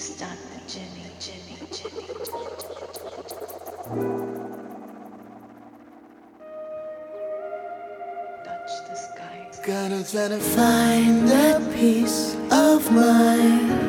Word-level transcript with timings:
start 0.00 0.38
the 0.54 0.72
journey, 0.72 1.04
journey, 1.20 1.58
journey. 1.70 2.06
Touch 8.44 8.72
the 8.88 8.94
sky. 8.96 9.50
Gotta 9.66 10.10
try 10.10 10.28
to 10.28 10.38
find 10.38 11.28
that 11.28 11.74
peace 11.74 12.34
of 12.50 12.90
mind. 12.90 13.79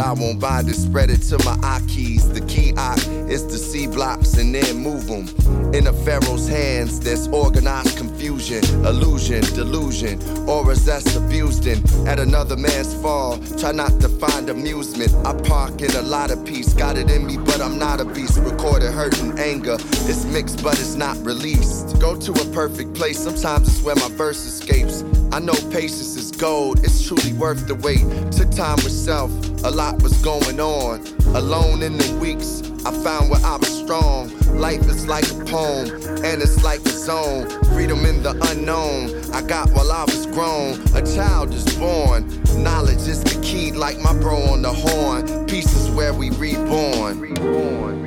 I 0.00 0.14
I 0.14 0.16
won't 0.16 0.38
bind 0.38 0.68
it. 0.68 0.76
Spread 0.76 1.10
it 1.10 1.22
to 1.22 1.44
my 1.44 1.58
eye 1.62 1.80
keys. 1.88 2.28
The 2.28 2.40
key 2.42 2.72
I 2.76 2.94
is 3.28 3.42
to 3.46 3.58
see 3.58 3.88
blocks 3.88 4.34
and 4.38 4.54
then 4.54 4.76
move 4.76 5.08
them. 5.08 5.26
In 5.74 5.88
a 5.88 5.92
pharaoh's 5.92 6.46
hands, 6.46 7.00
there's 7.00 7.26
organized 7.28 7.96
confusion, 7.96 8.62
illusion, 8.86 9.40
delusion, 9.56 10.22
auras 10.48 10.84
that's 10.84 11.16
abused 11.16 11.66
in. 11.66 11.82
At 12.06 12.20
another 12.20 12.56
man's 12.56 12.94
fall, 12.94 13.38
try 13.58 13.72
not 13.72 13.98
to 14.02 14.08
find 14.08 14.50
amusement. 14.50 15.12
I 15.26 15.32
park 15.32 15.82
in 15.82 15.90
a 15.96 16.02
lot 16.02 16.30
of 16.30 16.44
peace. 16.44 16.72
Got 16.74 16.96
it 16.96 17.10
in 17.10 17.26
me, 17.26 17.36
but 17.36 17.60
I'm 17.60 17.76
not 17.76 18.00
a 18.00 18.04
beast. 18.04 18.38
Recorded 18.38 18.92
hurt 18.92 19.18
and 19.20 19.36
anger. 19.40 19.78
It's 20.06 20.24
mixed, 20.26 20.62
but 20.62 20.78
it's 20.78 20.94
not 20.94 21.16
released. 21.24 21.98
Go 21.98 22.14
to 22.14 22.30
a 22.30 22.44
perfect 22.52 22.94
place. 22.94 23.18
Sometimes 23.18 23.66
it's 23.66 23.82
where 23.82 23.96
my 23.96 24.08
verse 24.10 24.44
escapes. 24.44 25.02
I 25.34 25.40
know 25.40 25.54
patience 25.72 26.14
is 26.14 26.30
gold, 26.30 26.84
it's 26.84 27.04
truly 27.04 27.32
worth 27.32 27.66
the 27.66 27.74
wait. 27.74 28.04
Took 28.30 28.52
time 28.52 28.76
with 28.76 28.92
self, 28.92 29.32
a 29.64 29.70
lot 29.70 30.02
was 30.02 30.12
going 30.22 30.60
on. 30.60 31.00
Alone 31.34 31.82
in 31.82 31.96
the 31.96 32.18
weeks, 32.20 32.62
I 32.84 32.92
found 33.02 33.30
where 33.30 33.40
I 33.44 33.56
was 33.56 33.68
strong. 33.68 34.30
Life 34.58 34.86
is 34.86 35.06
like 35.06 35.24
a 35.30 35.44
poem, 35.46 35.88
and 36.22 36.42
it's 36.42 36.62
like 36.62 36.80
a 36.80 36.90
zone. 36.90 37.48
Freedom 37.72 38.04
in 38.04 38.22
the 38.22 38.32
unknown, 38.50 39.10
I 39.32 39.42
got 39.42 39.70
while 39.70 39.90
I 39.90 40.04
was 40.04 40.26
grown. 40.26 40.80
A 40.94 41.02
child 41.02 41.52
is 41.54 41.64
born, 41.76 42.28
knowledge 42.62 43.08
is 43.08 43.24
the 43.24 43.40
key, 43.42 43.72
like 43.72 43.98
my 43.98 44.12
bro 44.12 44.36
on 44.36 44.62
the 44.62 44.72
horn. 44.72 45.46
Peace 45.46 45.74
is 45.74 45.90
where 45.90 46.12
we 46.12 46.30
reborn. 46.30 47.18
reborn. 47.20 48.04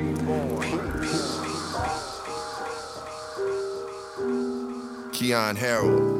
Keyon 5.12 5.56
Harrold. 5.56 6.17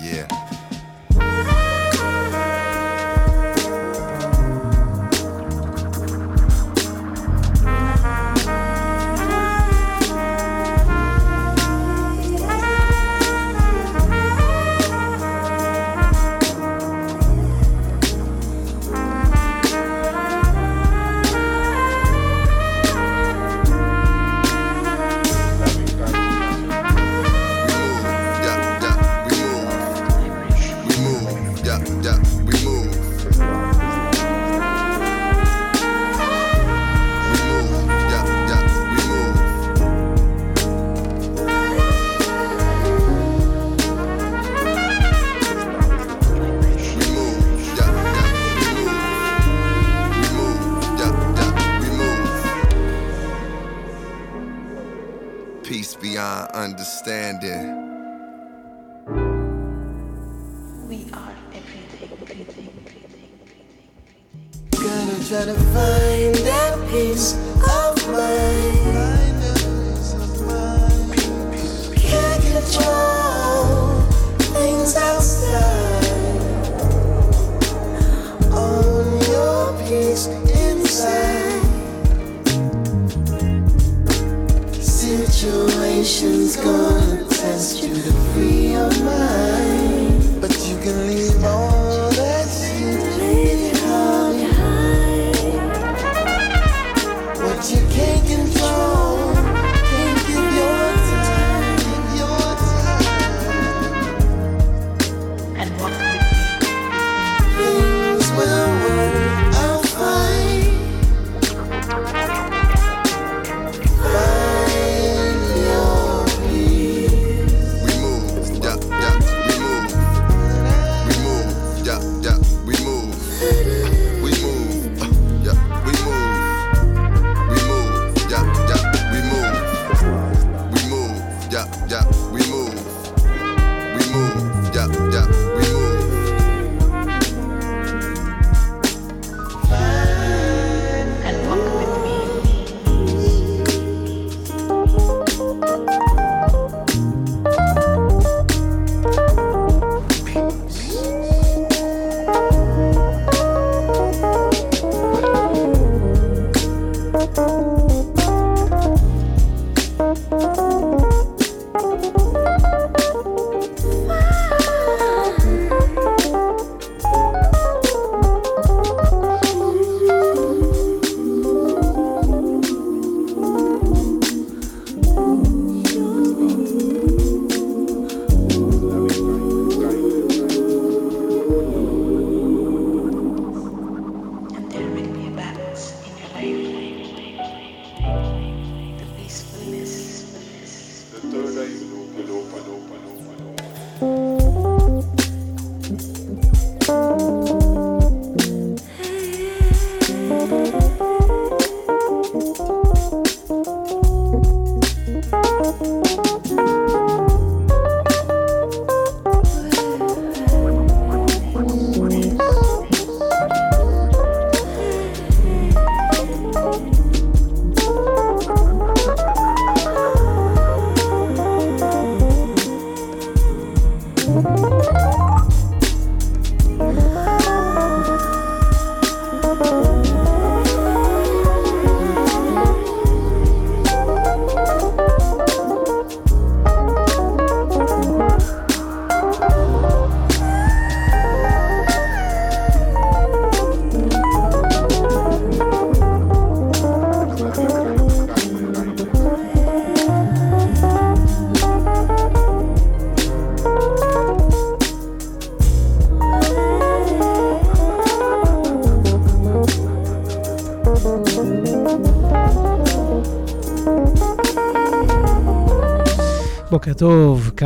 Yeah. 0.00 0.26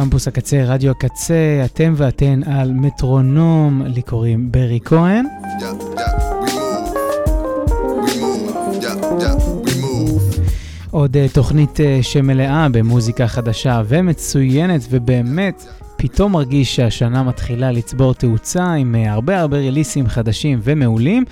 קמפוס 0.01 0.29
הקצה, 0.29 0.65
רדיו 0.67 0.91
הקצה, 0.91 1.63
אתם 1.65 1.95
ואתן 1.97 2.41
על 2.47 2.73
מטרונום, 2.73 3.83
לי 3.87 4.03
קוראים 4.03 4.53
ברי 4.53 4.79
כהן. 4.85 5.25
Yeah, 5.25 5.63
yeah. 5.63 6.11
עוד 10.91 11.17
אה, 11.17 11.27
תוכנית 11.33 11.81
אה, 11.81 11.99
שמלאה 12.03 12.67
במוזיקה 12.73 13.27
חדשה 13.27 13.83
ומצוינת, 13.89 14.81
ובאמת, 14.91 15.65
פתאום 15.97 16.33
מרגיש 16.33 16.77
שהשנה 16.77 17.23
מתחילה 17.23 17.73
לצבור 17.73 18.15
תאוצה 18.15 18.73
עם 18.73 18.95
אה, 18.95 19.13
הרבה 19.13 19.41
הרבה 19.41 19.57
ריליסים 19.57 20.09
חדשים 20.09 20.61
ומעולים. 20.63 21.25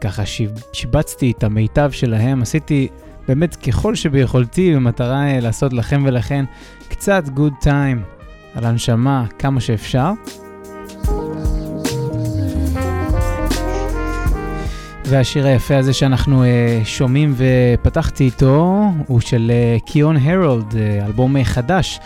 ככה 0.00 0.26
שיב- 0.26 0.62
שיבצתי 0.72 1.32
את 1.38 1.44
המיטב 1.44 1.90
שלהם, 1.92 2.42
עשיתי 2.42 2.88
באמת 3.30 3.56
ככל 3.56 3.94
שביכולתי 3.94 4.74
במטרה 4.74 5.26
אה, 5.28 5.40
לעשות 5.40 5.72
לכם 5.72 6.02
ולכן 6.06 6.44
קצת 6.88 7.28
גוד 7.28 7.52
טיים 7.60 8.02
על 8.54 8.64
הנשמה 8.64 9.24
כמה 9.38 9.60
שאפשר. 9.60 10.12
והשיר 15.04 15.46
היפה 15.46 15.76
הזה 15.76 15.92
שאנחנו 15.92 16.44
uh, 16.44 16.46
שומעים 16.84 17.34
ופתחתי 17.36 18.24
איתו 18.24 18.84
הוא 19.06 19.20
של 19.20 19.52
קיון 19.86 20.16
uh, 20.16 20.20
הרולד, 20.20 20.72
uh, 20.72 21.06
אלבום 21.06 21.44
חדש 21.44 22.00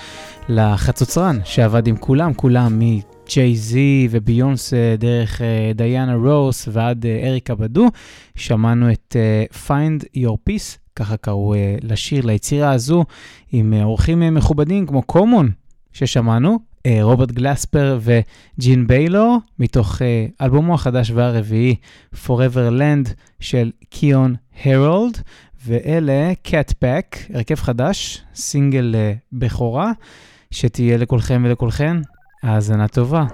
לחצוצרן 0.49 1.39
שעבד 1.45 1.87
עם 1.87 1.97
כולם, 1.97 2.35
כולם 2.35 2.79
מג'יי 3.25 3.57
זי 3.57 4.09
וביונסה 4.11 4.95
דרך 4.99 5.41
uh, 5.41 5.75
דיאנה 5.75 6.15
רוס 6.15 6.69
ועד 6.73 7.05
uh, 7.05 7.27
אריקה 7.27 7.55
בדו. 7.55 7.87
שמענו 8.35 8.93
את 8.93 9.17
uh, 9.53 9.55
Find 9.69 10.05
Your 10.17 10.51
Peace, 10.51 10.79
ככה 10.97 11.17
קראו 11.17 11.55
לשיר, 11.83 12.27
ליצירה 12.27 12.73
הזו, 12.73 13.05
עם 13.53 13.75
אורחים 13.83 14.35
מכובדים 14.35 14.87
כמו 14.87 15.03
קומון 15.03 15.51
ששמענו, 15.93 16.59
אה, 16.87 16.99
רוברט 17.03 17.31
גלספר 17.31 17.99
וג'ין 18.01 18.87
ביילור, 18.87 19.39
מתוך 19.59 20.03
אה, 20.03 20.27
אלבומו 20.41 20.75
החדש 20.75 21.11
והרביעי, 21.11 21.77
Forever 22.15 22.71
Land 22.79 23.09
של 23.41 23.71
קיון 23.89 24.35
הרולד, 24.65 25.23
ואלה 25.67 26.33
קאט 26.43 26.73
פק, 26.73 27.17
הרכב 27.35 27.55
חדש, 27.55 28.23
סינגל 28.35 28.95
אה, 28.95 29.13
בכורה, 29.33 29.93
שתהיה 30.51 30.97
לכולכם 30.97 31.43
ולכולכן 31.47 31.97
האזנה 32.45 32.89
טובה. 32.89 33.25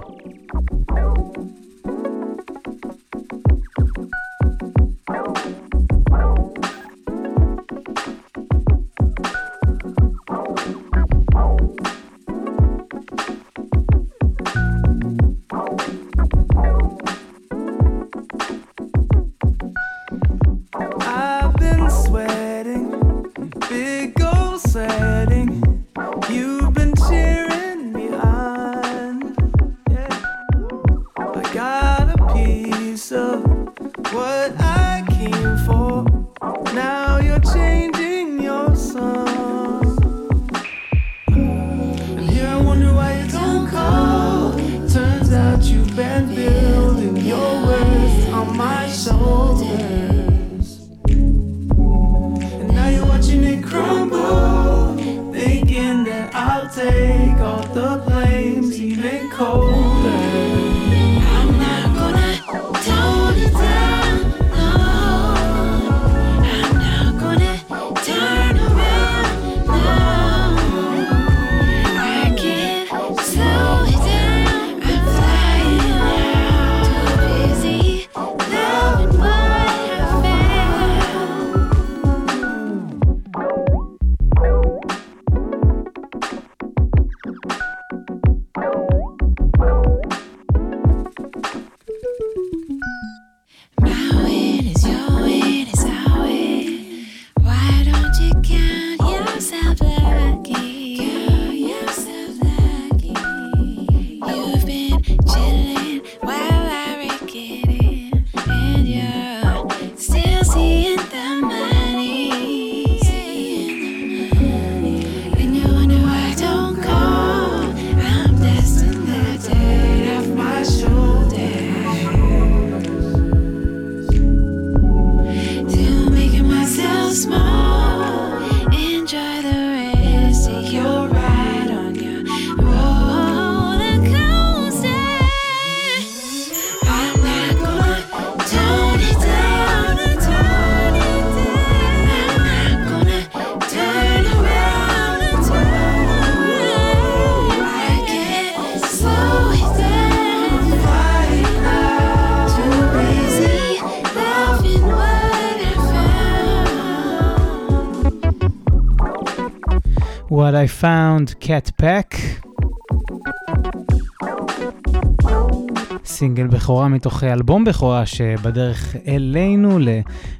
בכורה 166.70 166.88
מתוך 166.88 167.24
אלבום 167.24 167.64
בכורה 167.64 168.06
שבדרך 168.06 168.96
אלינו 169.08 169.78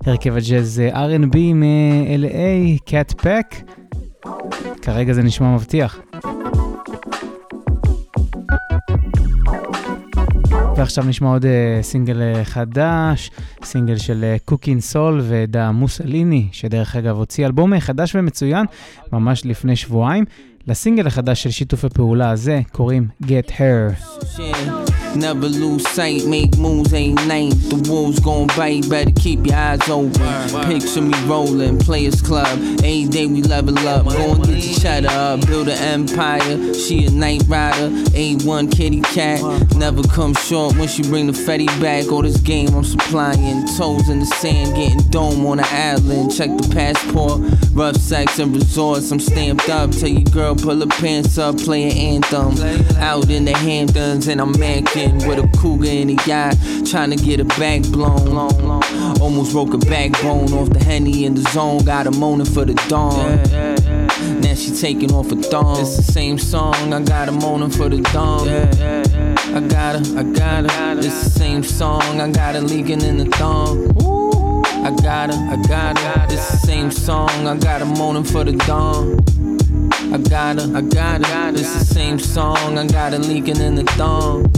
להרכב 0.06 0.36
הג'אז 0.36 0.82
R&B 0.92 1.36
מ-LA, 1.54 2.78
cat 2.90 3.14
pack. 3.22 3.72
כרגע 4.82 5.12
זה 5.12 5.22
נשמע 5.22 5.54
מבטיח. 5.54 6.00
ועכשיו 10.76 11.04
נשמע 11.04 11.28
עוד 11.28 11.44
uh, 11.44 11.48
סינגל 11.82 12.16
uh, 12.16 12.44
חדש, 12.44 13.30
סינגל 13.64 13.96
של 13.96 14.36
קוקין 14.44 14.80
סול 14.80 15.20
ודה 15.22 15.70
מוסליני, 15.70 16.48
שדרך 16.52 16.96
אגב 16.96 17.16
הוציא 17.16 17.46
אלבום 17.46 17.74
uh, 17.74 17.80
חדש 17.80 18.14
ומצוין 18.14 18.66
ממש 19.12 19.46
לפני 19.46 19.76
שבועיים. 19.76 20.24
לסינגל 20.66 21.06
החדש 21.06 21.42
של 21.42 21.50
שיתוף 21.50 21.84
הפעולה 21.84 22.30
הזה 22.30 22.60
קוראים 22.72 23.08
Get 23.22 23.50
Her. 23.50 24.89
Never 25.16 25.48
lose 25.48 25.86
sight, 25.88 26.24
make 26.26 26.56
moves 26.56 26.94
ain't 26.94 27.26
night. 27.26 27.52
The 27.68 27.84
wolves 27.90 28.20
gon' 28.20 28.46
bite, 28.48 28.88
better 28.88 29.10
keep 29.10 29.44
your 29.44 29.56
eyes 29.56 29.88
open. 29.88 30.12
Picture 30.66 31.02
me 31.02 31.14
rolling, 31.26 31.78
players 31.78 32.22
club. 32.22 32.58
Every 32.78 33.06
day 33.06 33.26
we 33.26 33.42
level 33.42 33.76
up, 33.88 34.06
go 34.06 34.34
and 34.34 34.44
get 34.44 34.64
your 34.64 34.78
cheddar 34.78 35.08
up, 35.08 35.46
build 35.46 35.68
an 35.68 35.78
empire. 35.78 36.74
She 36.74 37.06
a 37.06 37.10
night 37.10 37.42
rider, 37.48 37.90
A1 38.14 38.72
kitty 38.72 39.00
cat. 39.00 39.42
Never 39.76 40.02
come 40.04 40.34
short 40.34 40.76
when 40.76 40.88
she 40.88 41.02
bring 41.02 41.26
the 41.26 41.32
fetty 41.32 41.66
back. 41.80 42.10
All 42.12 42.22
this 42.22 42.38
game 42.38 42.72
I'm 42.74 42.84
supplying, 42.84 43.66
toes 43.76 44.08
in 44.08 44.20
the 44.20 44.26
sand, 44.26 44.76
getting 44.76 45.10
dome 45.10 45.44
on 45.44 45.58
the 45.58 45.68
island. 45.68 46.34
Check 46.34 46.50
the 46.56 46.68
passport, 46.72 47.40
rough 47.72 47.96
sex 47.96 48.38
and 48.38 48.54
resorts. 48.54 49.10
I'm 49.10 49.20
stamped 49.20 49.68
up. 49.68 49.90
Tell 49.90 50.08
your 50.08 50.22
girl 50.22 50.54
pull 50.54 50.80
her 50.80 50.86
pants 50.86 51.36
up, 51.36 51.58
play 51.58 51.90
an 51.90 51.96
anthem. 51.96 52.56
Out 52.98 53.28
in 53.28 53.44
the 53.44 53.56
Hamptons 53.56 54.28
and 54.28 54.40
I'm 54.40 54.52
with 55.26 55.38
a 55.38 55.48
cougar 55.58 55.88
in 55.88 56.10
a 56.10 56.16
yacht, 56.26 56.56
trying 56.86 57.10
to 57.10 57.16
get 57.16 57.38
her 57.38 57.44
back 57.44 57.82
blown. 57.82 58.36
Almost 59.20 59.52
broke 59.52 59.74
a 59.74 59.78
backbone 59.78 60.52
off 60.52 60.70
the 60.70 60.82
henny 60.82 61.24
in 61.24 61.34
the 61.34 61.42
zone. 61.50 61.84
Got 61.84 62.06
her 62.06 62.12
moaning 62.12 62.46
for 62.46 62.64
the 62.64 62.74
dawn. 62.88 63.42
Now 64.40 64.54
she 64.54 64.70
taking 64.70 65.12
off 65.12 65.30
her 65.30 65.36
thong. 65.36 65.80
It's 65.80 65.96
the 65.96 66.02
same 66.02 66.38
song. 66.38 66.92
I 66.92 67.02
got 67.02 67.28
her 67.28 67.32
moaning 67.32 67.70
for 67.70 67.88
the 67.88 68.00
dawn. 68.12 68.48
I 68.48 69.60
got 69.68 70.06
her, 70.06 70.18
I 70.18 70.22
got 70.22 70.70
her. 70.70 70.98
It's 70.98 71.24
the 71.24 71.30
same 71.30 71.62
song. 71.62 72.20
I 72.20 72.30
got 72.30 72.54
her 72.54 72.60
leaking 72.60 73.02
in 73.02 73.18
the 73.18 73.24
thong. 73.36 73.96
I 74.84 74.90
got 75.02 75.32
her, 75.32 75.40
I 75.50 75.56
got 75.66 75.98
her. 75.98 76.26
It's 76.30 76.50
the 76.50 76.56
same 76.58 76.90
song. 76.90 77.46
I 77.46 77.56
got 77.56 77.80
her 77.80 77.86
moaning 77.86 78.24
for 78.24 78.44
the 78.44 78.52
dawn. 78.52 79.20
I 80.12 80.18
got 80.18 80.60
her, 80.60 80.76
I 80.76 80.80
got 80.80 81.26
her. 81.26 81.50
It's 81.50 81.72
the 81.78 81.84
same 81.84 82.18
song. 82.18 82.78
I 82.78 82.86
got 82.86 83.12
her 83.12 83.18
leaking 83.18 83.60
in 83.60 83.74
the 83.74 83.84
thong. 83.84 84.50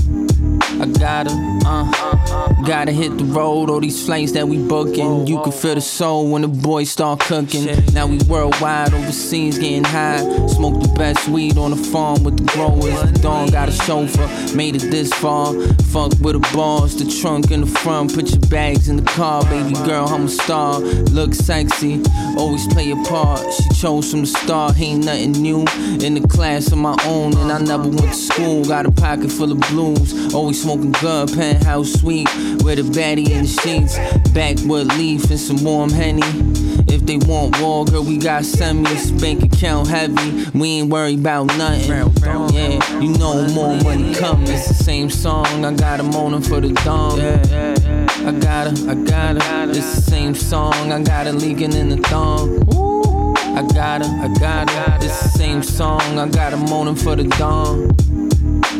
I 0.80 0.86
got 0.86 1.30
her, 1.30 1.58
uh. 1.66 2.21
Gotta 2.64 2.92
hit 2.92 3.18
the 3.18 3.24
road, 3.24 3.70
all 3.70 3.80
these 3.80 4.06
flights 4.06 4.32
that 4.32 4.46
we 4.46 4.56
booking. 4.56 5.26
You 5.26 5.42
can 5.42 5.52
feel 5.52 5.74
the 5.74 5.80
soul 5.80 6.30
when 6.30 6.42
the 6.42 6.48
boys 6.48 6.90
start 6.90 7.20
cooking. 7.20 7.66
Now 7.92 8.06
we 8.06 8.18
worldwide, 8.28 8.94
overseas 8.94 9.58
getting 9.58 9.84
high. 9.84 10.18
Smoke 10.46 10.80
the 10.80 10.92
best 10.96 11.28
weed 11.28 11.58
on 11.58 11.72
the 11.72 11.76
farm 11.76 12.22
with 12.22 12.38
the 12.38 12.44
growers. 12.52 13.12
The 13.12 13.18
dawn 13.20 13.48
got 13.50 13.68
a 13.68 13.72
chauffeur, 13.72 14.56
made 14.56 14.76
it 14.76 14.90
this 14.90 15.12
far. 15.14 15.54
Fuck 15.92 16.12
with 16.20 16.40
the 16.40 16.48
boss, 16.54 16.94
the 16.94 17.04
trunk 17.20 17.50
in 17.50 17.62
the 17.62 17.66
front. 17.66 18.14
Put 18.14 18.30
your 18.30 18.40
bags 18.48 18.88
in 18.88 18.96
the 18.96 19.10
car, 19.10 19.42
baby 19.44 19.74
girl, 19.84 20.06
I'm 20.06 20.26
a 20.26 20.28
star. 20.28 20.78
Look 20.78 21.34
sexy, 21.34 22.00
always 22.38 22.66
play 22.68 22.92
a 22.92 22.96
part. 23.04 23.40
She 23.52 23.68
chose 23.80 24.10
from 24.10 24.20
the 24.20 24.26
start, 24.26 24.78
ain't 24.78 25.04
nothing 25.04 25.32
new. 25.32 25.64
In 26.00 26.14
the 26.14 26.26
class 26.28 26.70
of 26.70 26.78
my 26.78 26.96
own, 27.06 27.36
and 27.38 27.50
I 27.50 27.58
never 27.58 27.88
went 27.88 28.12
to 28.12 28.14
school. 28.14 28.64
Got 28.64 28.86
a 28.86 28.92
pocket 28.92 29.32
full 29.32 29.50
of 29.50 29.60
blues, 29.68 30.32
always 30.32 30.62
smoking 30.62 30.92
good, 30.92 31.32
penthouse 31.32 31.92
sweet. 31.94 32.21
With 32.64 32.78
a 32.78 32.82
baddie 32.82 33.30
in 33.30 33.42
the 33.42 33.48
sheets, 33.48 33.96
backwood 34.30 34.86
leaf 34.98 35.30
and 35.30 35.40
some 35.40 35.62
warm 35.64 35.90
henny. 35.90 36.22
If 36.88 37.06
they 37.06 37.16
want 37.16 37.60
war, 37.60 37.84
girl, 37.84 38.04
we 38.04 38.18
got 38.18 38.42
semis, 38.42 39.18
bank 39.20 39.42
account 39.42 39.88
heavy. 39.88 40.46
We 40.56 40.68
ain't 40.80 40.90
worried 40.90 41.20
about 41.20 41.46
nothing. 41.58 41.90
Yeah, 42.54 43.00
you 43.00 43.16
know 43.18 43.48
more 43.48 43.76
money 43.82 44.14
coming. 44.14 44.48
It's 44.48 44.68
the 44.68 44.74
same 44.74 45.10
song. 45.10 45.64
I 45.64 45.72
got 45.74 46.00
a 46.00 46.02
moaning 46.02 46.42
for 46.42 46.60
the 46.60 46.72
dawn. 46.84 47.18
I 47.20 48.32
got 48.38 48.78
her, 48.78 48.90
I 48.90 48.94
got 48.94 49.42
her. 49.42 49.70
It's 49.70 49.94
the 49.96 50.02
same 50.02 50.34
song. 50.34 50.92
I 50.92 51.02
got 51.02 51.26
her 51.26 51.32
leaking 51.32 51.72
in 51.72 51.88
the 51.88 51.96
thong. 52.08 52.62
I 53.56 53.62
got 53.74 54.04
her, 54.04 54.10
I 54.22 54.28
got 54.38 54.70
her. 54.70 54.96
It's 55.04 55.22
the 55.22 55.28
same 55.28 55.62
song. 55.62 56.18
I 56.18 56.28
got 56.28 56.52
her 56.52 56.58
moaning 56.58 56.96
for 56.96 57.16
the 57.16 57.24
dawn. 57.24 57.90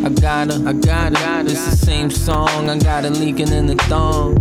I 0.04 0.08
got 0.08 0.50
her, 0.50 0.68
I 0.68 0.72
got 0.72 1.16
her. 1.16 1.40
It's 1.42 1.64
the 1.70 1.76
same 1.76 2.10
song. 2.10 2.68
I 2.68 2.76
got 2.78 3.04
her 3.04 3.10
leaking 3.10 3.52
in 3.52 3.66
the 3.66 3.76
thong. 3.88 4.38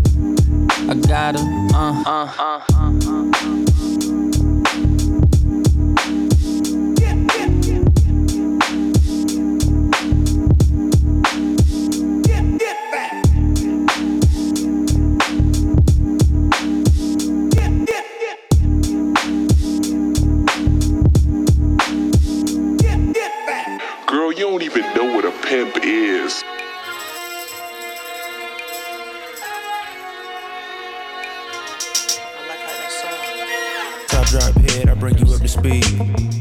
I 0.89 0.95
got 0.95 1.37
her, 1.37 1.45
uh, 1.73 2.03
uh, 2.05 2.31
uh. 2.39 2.61
Girl, 3.43 3.60
pimp 25.71 25.85
is. 25.85 26.43
Top 34.07 34.27
drop 34.27 34.53
head, 34.55 34.89
I 34.89 34.93
bring 34.95 35.17
you 35.17 35.33
up 35.33 35.41
to 35.41 35.47
speed. 35.47 36.40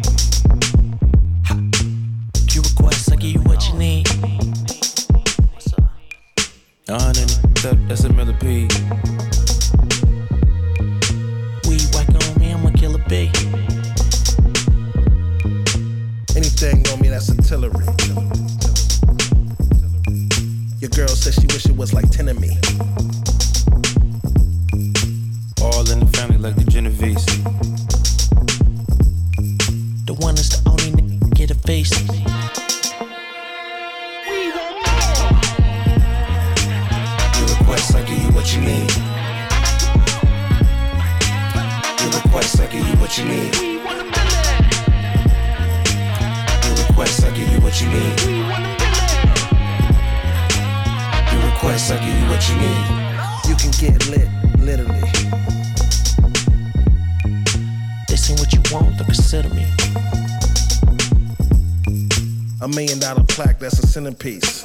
Plaque, 64.01 64.41
that's 64.41 64.65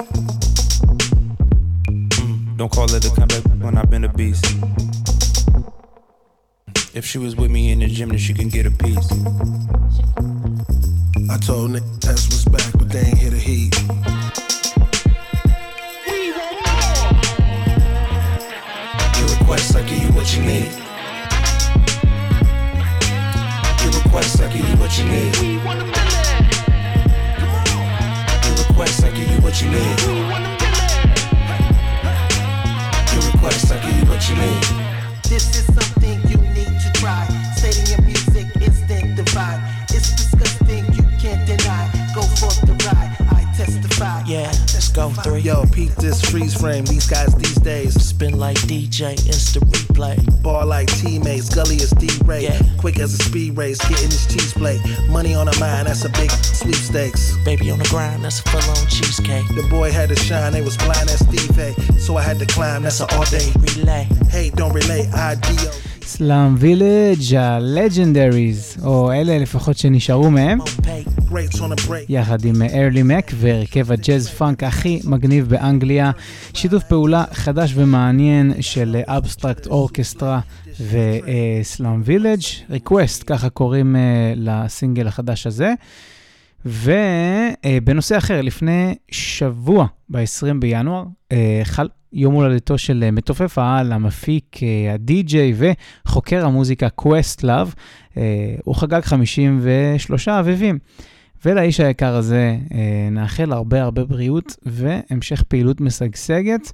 Mm, 1.88 2.56
don't 2.56 2.72
call 2.72 2.92
it 2.94 3.04
a 3.04 3.10
comeback 3.14 3.42
when 3.62 3.76
I've 3.76 3.90
been 3.90 4.04
a 4.04 4.12
beast. 4.12 4.44
If 6.94 7.04
she 7.04 7.18
was 7.18 7.36
with 7.36 7.50
me 7.50 7.70
in 7.70 7.80
the 7.80 7.88
gym, 7.88 8.08
then 8.08 8.18
she 8.18 8.32
can 8.32 8.48
get 8.48 8.66
a 8.66 8.70
piece. 8.70 9.10
I 11.30 11.36
told 11.38 11.72
Nick 11.72 11.82
Tess 12.00 12.26
was 12.28 12.44
back, 12.46 12.72
but 12.78 12.88
they 12.90 13.00
ain't 13.00 13.18
hit 13.18 13.32
a 13.32 13.36
heat. 13.36 13.74
You 19.18 19.26
request, 19.38 19.76
I 19.76 19.82
give 19.82 20.02
you 20.02 20.12
what 20.12 20.34
you 20.34 20.42
need. 20.42 20.72
You 23.82 23.90
request, 24.02 24.40
I 24.40 24.52
give 24.52 24.68
you 24.68 24.76
what 24.76 24.98
you 24.98 25.04
need. 25.04 25.95
You 28.76 28.82
request, 28.82 29.04
I 29.04 29.10
give 29.10 29.30
you 29.30 29.40
what 29.40 29.62
you 29.62 29.70
need. 29.70 30.00
You 33.10 33.32
request, 33.32 33.72
I 33.72 33.80
give 33.80 33.96
you 33.96 34.04
what 34.04 34.28
you 34.28 34.36
need. 34.36 35.22
This 35.22 35.48
is 35.56 35.64
something 35.74 36.20
you 36.28 36.36
need 36.52 36.78
to 36.82 36.92
try. 36.92 37.26
Stating 37.56 37.86
your 37.86 38.02
music 38.02 38.54
instant 38.60 39.16
divide. 39.16 39.62
It's 39.88 40.14
disgusting, 40.14 40.84
you 40.92 41.04
can't 41.18 41.46
deny. 41.46 41.90
Go 42.14 42.20
forth 42.20 42.60
the 42.66 42.74
ride, 42.84 43.16
I 43.30 43.50
testify. 43.56 44.24
Yeah, 44.26 44.52
let's 44.74 44.92
go 44.92 45.08
three. 45.08 45.40
Yo, 45.40 45.64
peep 45.72 45.92
this 45.94 46.20
freeze 46.20 46.54
frame. 46.54 46.84
These 46.84 47.06
guys 47.06 47.34
these 47.34 47.56
days 47.56 47.94
Spin 47.94 48.38
like 48.38 48.58
DJ, 48.58 49.12
instant 49.26 49.85
replay. 49.96 50.42
ball 50.42 50.66
like 50.66 50.88
teammates. 50.88 51.54
Gully 51.54 51.76
is 51.76 51.90
D 51.90 52.08
Ray. 52.24 52.44
Yeah. 52.44 52.60
Quick 52.78 52.98
as 52.98 53.14
a 53.14 53.18
speed 53.18 53.56
race, 53.56 53.78
getting 53.88 54.10
his 54.10 54.26
cheese 54.26 54.52
plate. 54.52 54.80
Money 55.08 55.34
on 55.34 55.48
a 55.48 55.58
mind, 55.58 55.88
that's 55.88 56.04
a 56.04 56.08
big 56.10 56.30
sweepstakes. 56.30 57.36
Baby 57.44 57.70
on 57.70 57.78
the 57.78 57.88
grind, 57.88 58.24
that's 58.24 58.40
a 58.40 58.42
full 58.44 58.70
on 58.70 58.86
cheesecake. 58.88 59.46
The 59.48 59.66
boy 59.68 59.90
had 59.90 60.08
to 60.10 60.16
shine, 60.16 60.52
they 60.52 60.62
was 60.62 60.76
blind 60.76 61.08
as 61.10 61.20
Steve 61.20 61.58
A. 61.58 61.98
So 61.98 62.16
I 62.16 62.22
had 62.22 62.38
to 62.38 62.46
climb, 62.46 62.82
that's 62.82 63.00
an 63.00 63.08
all 63.12 63.24
day 63.24 63.52
relay. 63.58 64.08
Hey, 64.30 64.50
don't 64.50 64.72
relate, 64.72 65.08
IDO. 65.12 65.70
סלאם 66.06 66.54
וילג' 66.58 67.34
הלג'נדריז, 67.38 68.76
או 68.84 69.12
אלה 69.12 69.38
לפחות 69.38 69.76
שנשארו 69.78 70.30
מהם. 70.30 70.58
יחד 72.08 72.44
עם 72.44 72.62
ארלי 72.62 73.02
מק 73.02 73.30
והרכב 73.34 73.92
הג'אז 73.92 74.28
פאנק 74.28 74.62
הכי 74.62 75.00
מגניב 75.04 75.48
באנגליה, 75.48 76.10
שיתוף 76.54 76.84
פעולה 76.84 77.24
חדש 77.32 77.72
ומעניין 77.74 78.52
של 78.60 78.96
אבסטרקט 79.06 79.66
אורקסטרה 79.66 80.40
וסלאם 80.80 82.02
וילג', 82.04 82.42
ריקווסט, 82.70 83.24
ככה 83.26 83.48
קוראים 83.48 83.96
אה, 83.96 84.32
לסינגל 84.36 85.06
החדש 85.06 85.46
הזה. 85.46 85.74
ובנושא 86.66 88.18
אחר, 88.18 88.42
לפני 88.42 88.94
שבוע, 89.10 89.86
ב-20 90.08 90.54
בינואר, 90.58 91.04
אה, 91.32 91.60
חל 91.64 91.88
יום 92.16 92.34
הולדתו 92.34 92.78
של 92.78 93.02
אה, 93.06 93.10
מתופף 93.10 93.58
העל, 93.58 93.92
המפיק, 93.92 94.56
אה, 94.62 94.94
הדי-ג'יי 94.94 95.54
וחוקר 95.56 96.46
המוזיקה 96.46 96.88
קווסט 96.88 97.42
לאב. 97.42 97.74
הוא 98.64 98.74
חגג 98.74 99.00
53 99.00 100.28
אביבים. 100.28 100.78
ולאיש 101.44 101.80
היקר 101.80 102.14
הזה 102.14 102.56
נאחל 103.10 103.52
הרבה 103.52 103.82
הרבה 103.82 104.04
בריאות 104.04 104.56
והמשך 104.62 105.42
פעילות 105.42 105.80
משגשגת. 105.80 106.72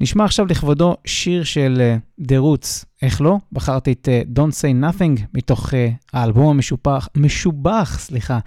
נשמע 0.00 0.24
עכשיו 0.24 0.46
לכבודו 0.46 0.96
שיר 1.04 1.44
של 1.44 1.94
The 2.22 2.34
Roots, 2.42 2.84
איך 3.02 3.20
לא? 3.20 3.36
בחרתי 3.52 3.92
את 3.92 4.08
Don't 4.36 4.52
Say 4.52 4.84
Nothing 4.84 5.20
מתוך 5.34 5.74
האלבום 6.12 6.48
המשובח, 6.48 7.08
משובח, 7.16 7.98
סליחה, 7.98 8.38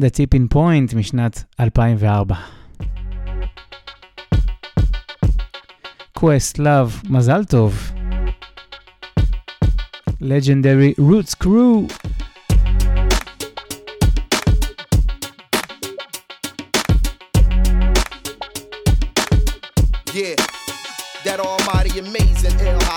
The 0.00 0.04
Tipping 0.04 0.54
Point 0.54 0.96
משנת 0.96 1.44
2004. 1.60 2.59
Questlove, 6.20 7.10
מזל 7.10 7.44
טוב. 7.44 7.92
Legendary 10.20 10.94
Roots 10.98 11.34
Crew 11.44 11.99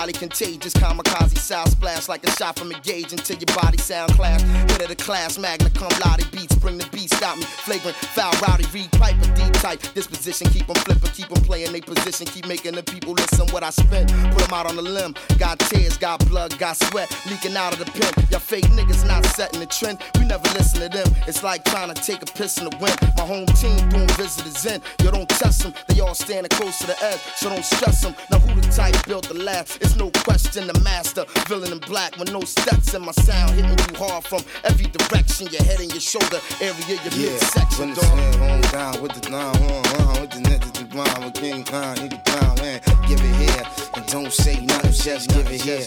highly 0.04 0.12
contagious, 0.12 0.74
kamikaze 0.74 1.38
sound 1.38 1.70
splash 1.70 2.10
like 2.10 2.22
a 2.24 2.30
shot 2.32 2.58
from 2.58 2.70
a 2.70 2.78
gauge 2.80 3.12
until 3.12 3.38
your 3.38 3.56
body 3.56 3.78
sound 3.78 4.12
clash. 4.12 4.42
Hit 4.70 4.82
of 4.82 4.88
the 4.88 4.96
class, 4.96 5.38
magna 5.38 5.70
cum 5.70 5.88
laude 6.04 6.30
beats, 6.30 6.54
bring 6.56 6.76
the 6.76 6.86
beat, 6.92 7.08
stop 7.08 7.38
me. 7.38 7.44
Flagrant, 7.44 7.96
foul, 7.96 8.32
rowdy, 8.46 8.66
read 8.74 8.92
pipe, 8.92 9.16
a 9.16 9.26
deep 9.34 9.54
type. 9.54 9.80
Disposition, 9.94 10.46
keep 10.48 10.66
them 10.66 10.76
flipping, 10.84 11.10
keep 11.12 11.28
them 11.28 11.42
playing 11.42 11.72
they 11.72 11.80
position, 11.80 12.26
keep 12.26 12.46
making 12.46 12.74
the 12.74 12.82
people 12.82 13.14
listen 13.14 13.46
what 13.48 13.62
I 13.62 13.70
spent. 13.70 14.12
Put 14.32 14.44
them 14.44 14.52
out 14.52 14.66
on 14.66 14.76
the 14.76 14.82
limb. 14.82 15.14
Got 15.38 15.58
tears, 15.60 15.96
got 15.96 16.18
blood, 16.28 16.58
got 16.58 16.76
sweat 16.76 17.08
leaking 17.30 17.56
out 17.56 17.72
of 17.72 17.78
the 17.78 17.86
pen. 17.86 18.12
Y'all 18.30 18.40
fake 18.40 18.68
niggas 18.76 19.06
not 19.08 19.24
setting 19.24 19.60
the 19.60 19.66
trend. 19.66 20.00
We 20.18 20.26
never 20.26 20.46
listen 20.52 20.82
to 20.82 20.88
them. 20.90 21.08
It's 21.26 21.42
like 21.42 21.64
trying 21.64 21.94
to 21.94 22.02
take 22.02 22.20
a 22.20 22.26
piss 22.26 22.58
in 22.58 22.64
the 22.68 22.76
wind. 22.76 22.98
My 23.16 23.24
home 23.24 23.46
team 23.56 23.88
doing 23.88 24.08
visitors 24.20 24.66
in. 24.66 24.82
You 25.02 25.10
don't 25.10 25.30
test 25.30 25.62
them, 25.62 25.72
they 25.88 26.00
all 26.00 26.14
standing 26.14 26.50
close 26.50 26.78
to 26.80 26.88
the 26.88 27.02
edge, 27.02 27.20
so 27.36 27.48
don't 27.48 27.64
stress 27.64 28.02
them. 28.02 28.14
Now 28.30 28.38
who 28.40 28.60
the 28.60 28.68
type 28.68 28.94
built 29.06 29.28
the 29.28 29.34
last? 29.34 29.78
It's 29.80 29.93
no 29.96 30.10
question 30.24 30.66
the 30.66 30.78
master. 30.80 31.24
Villain 31.48 31.72
in 31.72 31.78
black 31.80 32.16
with 32.16 32.32
no 32.32 32.40
steps 32.40 32.94
in 32.94 33.02
my 33.02 33.12
sound 33.12 33.52
hitting 33.52 33.70
you 33.70 33.98
hard 33.98 34.24
from 34.24 34.42
every 34.64 34.86
direction. 34.86 35.46
Your 35.48 35.62
head 35.62 35.80
and 35.80 35.90
your 35.92 36.00
shoulder 36.00 36.40
area, 36.60 36.74
your 36.86 37.12
Yeah, 37.14 37.32
midsection, 37.32 37.78
when 37.78 37.94
dog. 37.94 38.04
it's 38.04 38.36
hand 38.36 38.72
down 38.72 39.02
with 39.02 39.12
the 39.12 39.30
nine 39.30 39.52
one 39.60 39.84
one 40.06 40.20
with 40.20 40.30
the 40.30 40.40
niggas 40.48 40.72
the 40.78 40.84
grind 40.84 41.24
with 41.24 41.34
King 41.34 41.64
Khan, 41.64 41.96
nigga 41.96 42.22
down, 42.24 42.54
man. 42.62 42.80
Give 43.08 43.20
it 43.20 43.34
here 43.42 43.64
and 43.96 44.06
don't 44.06 44.32
say 44.32 44.60
nothing, 44.64 44.92
just 44.92 45.30
give 45.30 45.46
it 45.50 45.60
here. 45.60 45.86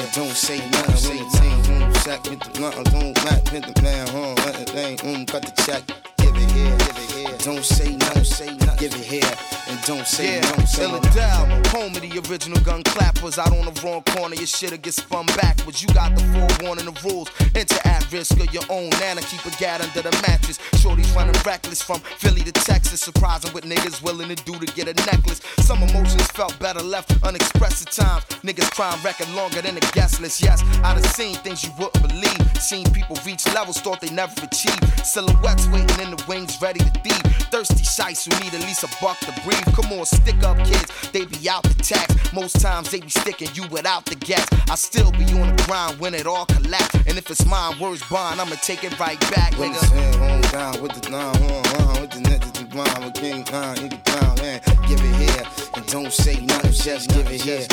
And 0.00 0.12
don't 0.12 0.36
say 0.36 0.58
nothing 0.70 1.16
when 1.16 1.18
the 1.24 1.38
team 1.38 1.80
home 1.80 1.94
sack 1.94 2.22
with 2.24 2.40
the 2.40 2.50
blunt, 2.58 2.76
don't 2.90 3.14
back 3.24 3.42
with 3.52 3.64
the 3.66 3.82
man 3.82 4.06
home, 4.08 4.34
let 4.46 4.54
the 4.54 4.64
thing 4.72 4.98
home 4.98 5.26
cut 5.26 5.42
the 5.42 5.62
check. 5.62 5.82
Give 6.18 6.34
it 6.36 6.50
here, 6.52 6.76
give 6.78 6.98
it 6.98 7.10
here. 7.12 7.38
Don't 7.38 7.64
say 7.64 7.96
nothing, 7.96 8.24
say 8.24 8.56
nothing. 8.56 8.76
Give 8.78 8.94
it 8.94 9.04
here 9.06 9.55
and 9.76 9.86
don't 9.86 10.06
say 10.06 10.36
Yeah, 10.36 10.40
nothing. 10.40 10.66
Say. 10.66 10.82
Philadelphia, 10.82 11.70
home 11.70 11.94
of 11.94 12.02
the 12.02 12.30
original 12.30 12.60
gun 12.60 12.82
clappers. 12.82 13.38
Out 13.38 13.52
on 13.52 13.66
the 13.66 13.80
wrong 13.82 14.02
corner, 14.02 14.34
your 14.34 14.46
shit'll 14.46 14.78
get 14.78 14.94
spun 14.94 15.26
backwards. 15.26 15.82
You 15.82 15.88
got 15.94 16.14
the 16.16 16.22
forewarning, 16.32 16.86
the 16.86 16.96
rules. 17.04 17.28
Enter 17.54 17.78
at 17.84 18.10
risk 18.12 18.38
of 18.40 18.52
your 18.52 18.64
own 18.70 18.90
nana. 19.00 19.20
Keep 19.22 19.44
a 19.46 19.50
gat 19.58 19.80
under 19.80 20.02
the 20.02 20.12
mattress. 20.26 20.58
Shorty's 20.80 21.10
running 21.12 21.34
reckless 21.44 21.82
from 21.82 22.00
Philly 22.18 22.42
to 22.42 22.52
Texas. 22.52 23.00
Surprising 23.00 23.52
what 23.52 23.64
niggas 23.64 24.02
willing 24.02 24.28
to 24.28 24.36
do 24.44 24.58
to 24.58 24.66
get 24.74 24.88
a 24.88 24.94
necklace. 25.06 25.40
Some 25.58 25.82
emotions 25.82 26.26
felt 26.32 26.58
better 26.58 26.82
left 26.82 27.12
unexpressed 27.24 27.86
at 27.86 27.92
times. 27.92 28.24
Niggas 28.42 28.70
crime 28.72 28.98
record 29.04 29.28
longer 29.34 29.62
than 29.62 29.76
a 29.76 29.86
guest 29.92 30.20
list. 30.20 30.42
Yes, 30.42 30.62
I 30.82 30.94
done 30.94 31.02
seen 31.02 31.34
things 31.36 31.64
you 31.64 31.70
wouldn't 31.78 32.02
believe. 32.02 32.40
Seen 32.60 32.84
people 32.92 33.16
reach 33.26 33.46
levels 33.54 33.80
thought 33.80 34.00
they 34.00 34.10
never 34.10 34.32
achieved. 34.42 34.84
Silhouettes 35.04 35.68
waiting 35.68 36.00
in 36.00 36.10
the 36.14 36.22
wings, 36.28 36.56
ready 36.62 36.80
to 36.80 36.90
thieve. 37.04 37.22
Thirsty 37.50 37.84
shites 37.84 38.24
who 38.24 38.30
need 38.42 38.54
at 38.54 38.62
least 38.62 38.82
a 38.84 38.90
buck 39.00 39.18
to 39.20 39.32
breathe. 39.44 39.65
Come 39.74 39.92
on, 39.92 40.04
stick 40.06 40.42
up 40.42 40.56
kids, 40.58 41.10
they 41.12 41.24
be 41.26 41.48
out 41.48 41.62
the 41.62 41.74
tax. 41.82 42.32
Most 42.32 42.60
times 42.60 42.90
they 42.90 43.00
be 43.00 43.08
sticking 43.10 43.48
you 43.54 43.66
without 43.68 44.04
the 44.06 44.14
gas. 44.14 44.46
I 44.70 44.74
still 44.74 45.10
be 45.12 45.24
on 45.40 45.54
the 45.54 45.62
grind 45.66 45.98
when 46.00 46.14
it 46.14 46.26
all 46.26 46.46
collapse. 46.46 46.94
And 47.06 47.16
if 47.18 47.30
it's 47.30 47.44
mine, 47.46 47.78
words 47.78 48.02
bond, 48.08 48.40
I'ma 48.40 48.56
take 48.62 48.84
it 48.84 48.98
right 48.98 49.20
back, 49.30 49.52
When 49.58 49.72
nigga. 49.72 49.82
it's 49.82 49.90
hand 49.90 50.16
home 50.16 50.40
down 50.52 50.82
with 50.82 50.92
the 51.00 51.10
nine 51.10 51.40
one 51.40 51.86
one 51.86 52.00
with 52.02 52.10
the 52.10 52.20
niggas 52.20 52.52
the 52.52 52.64
grind 52.64 53.04
with 53.04 53.14
King 53.14 53.44
Khan, 53.44 53.76
nigga 53.76 54.02
down, 54.04 54.34
man. 54.36 54.60
Give 54.88 55.00
it 55.00 55.16
here 55.16 55.44
and 55.74 55.86
don't 55.86 56.12
say 56.12 56.40
nothing, 56.44 56.72
just 56.72 57.10
give 57.10 57.26
it 57.30 57.40
here. 57.42 57.66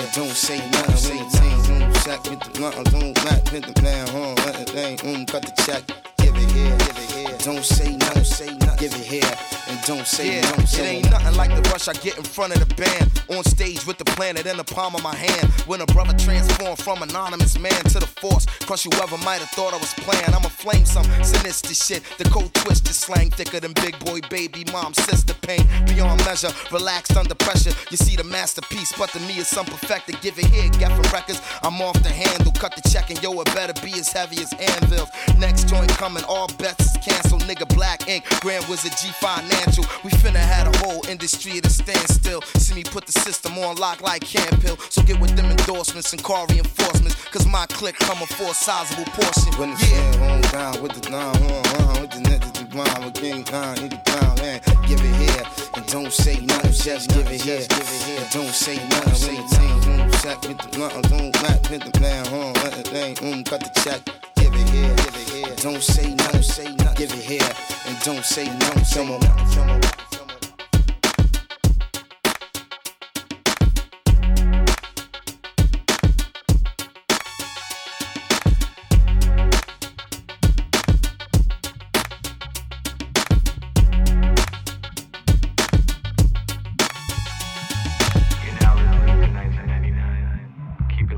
And 0.00 0.12
don't 0.12 0.30
say 0.36 0.58
nothing 0.70 1.16
when 1.18 1.28
the 1.28 1.38
team 1.38 1.80
home 1.80 1.94
sack 1.94 2.22
with 2.24 2.40
the 2.40 2.50
blunt, 2.58 2.90
don't 2.90 3.14
back 3.24 3.52
with 3.52 3.64
the 3.72 3.82
man 3.82 4.06
home, 4.08 4.36
uh, 4.38 4.44
let 4.46 4.66
the 4.66 4.72
thing 4.72 4.98
home 4.98 5.26
cut 5.26 5.42
the 5.42 5.52
check. 5.62 5.82
Give 6.18 6.34
it 6.36 6.50
here, 6.52 6.76
give 6.78 6.98
it 6.98 7.10
here. 7.12 7.36
Don't 7.38 7.64
say 7.64 7.96
nothing, 7.96 8.24
say 8.24 8.56
nothing. 8.56 8.76
Give 8.78 8.94
it 8.94 9.06
here 9.06 9.57
and 9.68 9.80
don't 9.82 10.06
say 10.06 10.36
Yeah, 10.36 10.62
it 10.62 10.66
say 10.66 10.96
ain't 10.96 11.10
nothing 11.10 11.36
like 11.36 11.54
the 11.54 11.62
rush 11.70 11.88
I 11.88 11.92
get 11.94 12.16
in 12.16 12.24
front 12.24 12.54
of 12.54 12.66
the 12.66 12.74
band. 12.74 13.22
On 13.30 13.44
stage 13.44 13.86
with 13.86 13.98
the 13.98 14.04
planet 14.04 14.46
in 14.46 14.56
the 14.56 14.64
palm 14.64 14.94
of 14.94 15.02
my 15.02 15.14
hand. 15.14 15.46
When 15.66 15.80
a 15.80 15.86
brother 15.86 16.16
transformed 16.18 16.78
from 16.78 17.02
anonymous 17.02 17.58
man 17.58 17.82
to 17.92 18.00
the 18.00 18.06
force. 18.06 18.46
Crush 18.66 18.84
whoever 18.84 19.18
might 19.18 19.40
have 19.40 19.50
thought 19.50 19.74
I 19.74 19.78
was 19.78 19.92
playing. 19.94 20.32
I'ma 20.34 20.48
flame 20.48 20.84
some 20.84 21.04
sinister 21.22 21.74
shit. 21.74 22.02
The 22.18 22.24
code 22.24 22.52
twisted 22.54 22.94
slang 22.94 23.30
thicker 23.30 23.60
than 23.60 23.72
big 23.74 23.98
boy, 24.00 24.20
baby, 24.30 24.64
mom, 24.72 24.94
sister 24.94 25.34
pain. 25.34 25.66
Beyond 25.86 26.24
measure, 26.24 26.50
relaxed 26.72 27.16
under 27.16 27.34
pressure. 27.34 27.72
You 27.90 27.96
see 27.96 28.16
the 28.16 28.24
masterpiece, 28.24 28.92
but 28.96 29.10
to 29.10 29.20
me 29.20 29.34
it's 29.38 29.56
unperfected. 29.56 30.20
Give 30.20 30.38
it 30.38 30.46
here, 30.46 30.68
get 30.70 30.92
for 30.92 31.08
Records. 31.14 31.40
I'm 31.62 31.80
off 31.80 32.02
the 32.02 32.10
handle. 32.10 32.52
Cut 32.52 32.74
the 32.74 32.88
check 32.88 33.10
and 33.10 33.22
yo, 33.22 33.38
it 33.40 33.46
better 33.54 33.74
be 33.84 33.92
as 33.98 34.08
heavy 34.08 34.42
as 34.42 34.52
anvils. 34.54 35.08
Next 35.38 35.68
joint 35.68 35.88
coming, 35.90 36.24
all 36.24 36.48
bets 36.58 36.86
is 36.86 36.96
canceled. 37.04 37.42
Nigga, 37.42 37.68
Black 37.74 38.08
Ink, 38.08 38.24
Grand 38.40 38.64
Wizard 38.68 38.92
G 39.00 39.08
Financial. 39.58 39.84
We 40.04 40.10
finna 40.10 40.38
had 40.38 40.66
a 40.72 40.78
whole 40.78 41.06
industry 41.08 41.58
at 41.58 41.66
a 41.66 41.70
standstill. 41.70 42.42
See 42.58 42.74
me 42.74 42.84
put 42.84 43.06
the 43.06 43.12
system 43.12 43.58
on 43.58 43.76
lock 43.76 44.00
like 44.00 44.22
Campill. 44.22 44.78
So 44.90 45.02
get 45.02 45.20
with 45.20 45.34
them 45.36 45.46
endorsements 45.46 46.12
and 46.12 46.22
car 46.22 46.46
reinforcements. 46.48 47.16
Cause 47.30 47.46
my 47.46 47.66
clique 47.66 47.98
coming 47.98 48.26
for 48.26 48.50
a 48.50 48.54
sizable 48.54 49.04
portion. 49.12 49.52
When 49.58 49.70
it's 49.70 49.90
yeah. 49.90 50.16
home 50.18 50.40
down 50.52 50.82
with 50.82 50.92
the 50.92 51.10
nine 51.10 51.40
one 51.42 51.92
one 51.92 52.00
with 52.02 52.10
the 52.10 52.20
niggas 52.28 52.52
the 52.54 52.64
grind 52.64 53.04
with 53.04 53.14
King 53.14 53.44
Khan, 53.44 53.74
the 53.74 54.00
down, 54.04 54.36
man. 54.36 54.60
Give 54.86 55.00
it 55.00 55.16
here 55.16 55.46
and 55.74 55.86
don't 55.86 56.12
say 56.12 56.40
nothing, 56.40 56.72
just 56.72 57.10
give 57.10 57.26
it 57.26 57.42
here. 57.42 57.66
And 57.68 58.30
don't 58.30 58.54
say 58.54 58.76
nothing 58.88 59.36
the 59.36 59.56
team 59.56 59.98
home 59.98 60.12
sack 60.12 60.40
with 60.42 60.58
the 60.58 60.68
blunt, 60.68 61.08
don't 61.08 61.32
back 61.34 61.68
with 61.70 61.92
the 61.92 62.00
man 62.00 62.26
home, 62.26 62.52
let 62.62 62.72
the 62.72 62.82
thing 62.82 63.16
home 63.16 63.32
um, 63.34 63.44
cut 63.44 63.60
the 63.60 63.80
check. 63.80 64.27
Give 64.50 64.60
it 64.62 64.68
here, 64.70 64.96
give 64.96 65.14
it 65.14 65.28
here. 65.28 65.56
Don't 65.56 65.82
say 65.82 66.14
no, 66.14 66.40
say 66.40 66.74
nothing. 66.76 66.94
Give 66.96 67.12
it 67.12 67.18
here 67.18 67.50
and 67.86 68.00
don't 68.00 68.24
say 68.24 68.46
nothing, 68.46 68.84
say 68.84 69.06
nothing. 69.06 69.28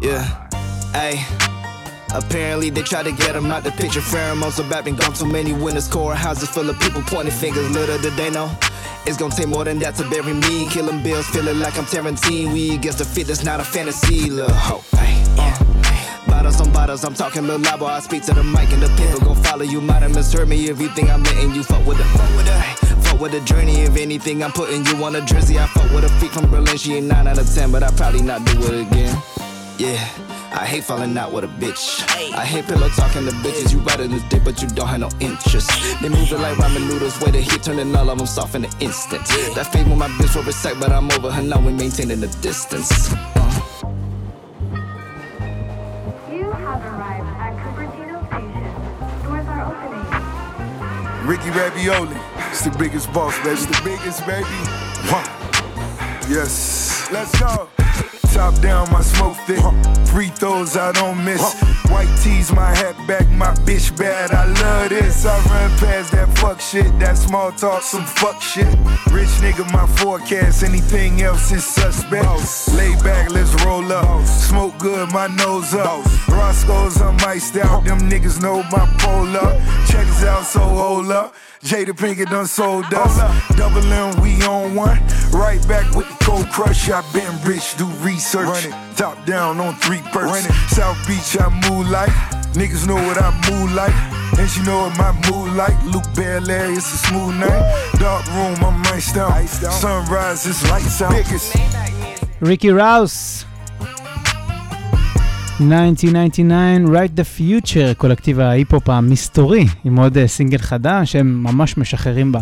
Yeah. 0.03 0.49
Hey. 0.93 1.40
Apparently 2.13 2.71
they 2.71 2.83
try 2.83 3.03
to 3.03 3.13
get 3.13 3.37
him 3.37 3.47
out 3.47 3.63
the 3.63 3.71
picture. 3.71 4.01
Pheromones 4.01 4.59
about 4.65 4.85
been 4.85 4.97
gone 4.97 5.13
too 5.13 5.27
many 5.27 5.53
winners. 5.53 5.89
Core 5.89 6.15
houses 6.15 6.49
full 6.49 6.69
of 6.69 6.79
people 6.81 7.03
pointing 7.03 7.33
fingers. 7.33 7.71
Little 7.71 7.99
did 7.99 8.15
they 8.15 8.31
know. 8.31 8.51
It's 9.07 9.17
gonna 9.17 9.35
take 9.35 9.49
more 9.49 9.65
than 9.65 9.79
that 9.79 9.95
to 9.97 10.09
bury 10.11 10.33
me. 10.33 10.69
Killing 10.69 11.03
bills, 11.03 11.27
feeling 11.29 11.59
like 11.61 11.79
I'm 11.79 11.85
Tarantino. 11.85 12.53
We 12.53 12.75
against 12.75 12.99
the 12.99 13.05
fit, 13.05 13.29
that's 13.29 13.45
not 13.45 13.61
a 13.61 13.65
fantasy. 13.65 14.29
Little. 14.29 14.53
Hey, 14.97 15.23
yeah. 15.37 15.57
Bottles 16.27 16.61
on 16.61 16.73
bottles, 16.73 17.05
I'm 17.05 17.15
talking 17.15 17.47
little 17.47 17.79
boy. 17.79 17.87
I 17.87 18.01
speak 18.01 18.23
to 18.25 18.35
the 18.35 18.45
mic 18.45 18.73
and 18.73 18.83
the 18.83 18.89
people 18.97 19.21
gon' 19.21 19.43
follow 19.43 19.63
you. 19.63 19.81
Might 19.81 20.03
have 20.03 20.15
misheard 20.15 20.49
me 20.49 20.69
if 20.69 20.81
you 20.81 20.89
think 20.89 21.11
I'm 21.11 21.23
letting 21.23 21.55
you 21.55 21.63
fuck 21.63 21.87
with 21.87 22.01
it. 22.01 22.05
Fuck 22.05 22.37
with 22.37 22.49
it. 22.49 23.05
Fuck 23.05 23.21
with 23.21 23.33
the 23.33 23.41
journey. 23.41 23.83
If 23.83 23.97
anything, 23.97 24.43
I'm 24.43 24.53
putting 24.53 24.85
you 24.85 25.03
on 25.05 25.17
a 25.17 25.21
drizzy. 25.21 25.59
I 25.59 25.67
fuck 25.69 25.91
with 25.93 26.05
a 26.05 26.09
freak 26.19 26.33
from 26.33 26.51
Berlin. 26.51 26.77
She 26.77 26.95
ain't 26.95 27.07
9 27.07 27.27
out 27.27 27.39
of 27.39 27.53
10, 27.53 27.73
but 27.73 27.83
I 27.83 27.91
probably 27.93 28.23
not 28.23 28.45
do 28.45 28.53
it 28.65 28.87
again. 28.87 29.23
Yeah. 29.79 30.30
I 30.53 30.67
hate 30.67 30.85
falling 30.85 31.17
out 31.17 31.33
with 31.33 31.45
a 31.45 31.47
bitch. 31.47 32.03
I 32.35 32.45
hate 32.45 32.67
pillow 32.67 32.89
talking 32.91 33.25
to 33.25 33.31
bitches. 33.33 33.73
You 33.73 33.79
rather 33.81 34.07
this 34.09 34.23
dick, 34.25 34.43
but 34.45 34.61
you 34.61 34.69
don't 34.69 34.89
have 34.89 35.01
no 35.01 35.11
interest. 35.21 35.71
They 36.03 36.09
move 36.09 36.31
it 36.33 36.39
like 36.39 36.57
ramen 36.57 36.89
noodles. 36.89 37.21
Way 37.21 37.31
the 37.31 37.41
heat 37.41 37.63
turning 37.63 37.95
all 37.95 38.11
of 38.11 38.19
them 38.19 38.27
soft 38.27 38.55
in 38.57 38.65
an 38.65 38.71
instant. 38.81 39.25
That 39.55 39.69
fade 39.73 39.87
with 39.89 39.97
my 39.97 40.09
bitch 40.09 40.31
for 40.31 40.49
a 40.49 40.53
sec, 40.53 40.75
but 40.81 40.91
I'm 40.91 41.11
over 41.13 41.31
her 41.31 41.43
now. 41.43 41.61
We 41.61 41.73
maintaining 41.73 42.21
the 42.21 42.27
distance. 42.43 43.11
You 46.31 46.51
have 46.51 46.85
arrived 46.85 47.29
at 47.39 47.55
Cupertino 47.63 48.27
Station. 48.27 48.65
Doors 49.25 49.47
are 49.47 49.65
opening. 49.71 51.27
Ricky 51.27 51.51
Ravioli. 51.51 52.17
It's 52.51 52.63
the 52.63 52.71
biggest 52.77 53.13
boss, 53.13 53.37
baby. 53.39 53.51
It's 53.51 53.67
the 53.67 53.81
biggest, 53.85 54.27
baby. 54.27 54.45
Huh. 55.07 55.25
Yes. 56.29 57.09
Let's 57.13 57.39
go. 57.39 57.69
Top 58.41 58.59
down, 58.63 58.91
my 58.91 59.03
smoke 59.03 59.37
thick. 59.47 59.61
Free 60.07 60.29
throws, 60.29 60.75
I 60.75 60.93
don't 60.93 61.23
miss. 61.23 61.61
White 61.91 62.09
tees, 62.23 62.51
my 62.51 62.75
hat 62.75 62.97
back, 63.07 63.29
my 63.33 63.53
bitch 63.67 63.95
bad. 63.99 64.31
I 64.31 64.47
love 64.47 64.89
this. 64.89 65.27
I 65.27 65.37
run 65.51 65.71
past 65.77 66.13
that 66.13 66.39
fuck 66.39 66.59
shit, 66.59 66.87
that 67.01 67.19
small 67.19 67.53
talk, 67.53 67.83
some 67.83 68.07
fuck 68.07 68.41
shit. 68.41 68.65
Rich 69.13 69.29
nigga, 69.45 69.71
my 69.75 69.87
forecast. 69.99 70.63
Anything 70.63 71.21
else 71.21 71.53
is 71.53 71.67
suspect. 71.67 72.25
Lay 72.75 72.95
back, 73.05 73.31
let's 73.31 73.53
roll 73.63 73.93
up. 73.93 74.27
Smoke 74.27 74.79
good, 74.79 75.13
my 75.13 75.27
nose 75.27 75.75
up. 75.75 76.03
Roscoe's, 76.27 76.99
I'm 77.03 77.21
iced 77.21 77.59
out. 77.59 77.85
Them 77.85 77.99
niggas 78.09 78.41
know 78.41 78.63
my 78.73 78.89
up. 79.37 79.59
Check 79.87 80.07
us 80.07 80.25
out, 80.25 80.45
so 80.45 80.61
hold 80.61 81.11
up. 81.11 81.35
Jada 81.63 81.93
Pinkett 81.93 82.31
done 82.31 82.47
sold 82.47 82.87
us. 82.95 83.19
Double 83.55 83.85
M, 83.93 84.19
we 84.23 84.43
on 84.47 84.75
one. 84.75 84.99
Right 85.31 85.61
back 85.69 85.95
with 85.95 86.09
the 86.09 86.25
cold 86.25 86.49
crush. 86.49 86.89
I 86.89 87.03
been 87.13 87.37
rich, 87.45 87.77
do 87.77 87.85
research. 88.03 88.30
Top 88.31 89.27
down 89.27 89.59
on 89.59 89.75
three 89.75 90.03
perks. 90.13 90.47
South 90.77 90.97
Beach, 91.09 91.37
I 91.41 91.49
move 91.69 91.91
like. 91.91 92.13
Niggas 92.55 92.87
know 92.87 92.95
what 92.95 93.19
I 93.21 93.31
move 93.51 93.73
like. 93.75 93.93
And 94.39 94.49
she 94.49 94.63
know 94.63 94.87
what 94.87 94.97
my 94.99 95.11
mood 95.27 95.57
like. 95.57 95.75
Luke 95.93 96.07
Belair, 96.15 96.71
it's 96.71 96.95
a 96.95 96.99
smooth 97.09 97.35
night. 97.35 97.65
Dark 97.99 98.25
room, 98.37 98.55
I'm 98.63 98.87
iced 98.95 99.17
out. 99.17 99.33
Sunrise, 99.73 100.47
it's 100.47 100.63
lights 100.71 101.03
out. 101.03 101.11
Biggest. 101.11 101.57
ריקי 102.43 102.71
ראוס. 102.71 103.45
1999, 105.61 106.87
Right 106.87 107.17
the 107.17 107.39
Future, 107.39 107.95
קולקטיב 107.97 108.41
ההיפ-הופ 108.41 108.89
המסתורי, 108.89 109.67
עם 109.85 109.99
עוד 109.99 110.19
אה, 110.19 110.29
סינגל 110.29 110.59
חדש, 110.59 111.17
הם 111.17 111.43
ממש 111.43 111.77
משחררים 111.77 112.33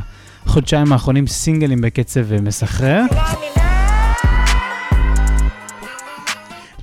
בחודשיים 0.46 0.92
האחרונים 0.92 1.27
סינגלים 1.27 1.81
בקצב 1.81 2.33
אה, 2.33 2.40
מסחרר. 2.40 3.05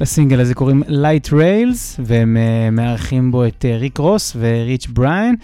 לסינגל 0.01 0.39
הזה 0.39 0.53
קוראים 0.53 0.83
Light 0.83 1.29
Rails, 1.29 1.99
והם 1.99 2.37
uh, 2.37 2.71
מארחים 2.71 3.31
בו 3.31 3.45
את 3.45 3.65
uh, 3.65 3.79
ריק 3.79 3.97
רוס 3.97 4.35
וריץ' 4.39 4.87
בריין. 4.87 5.35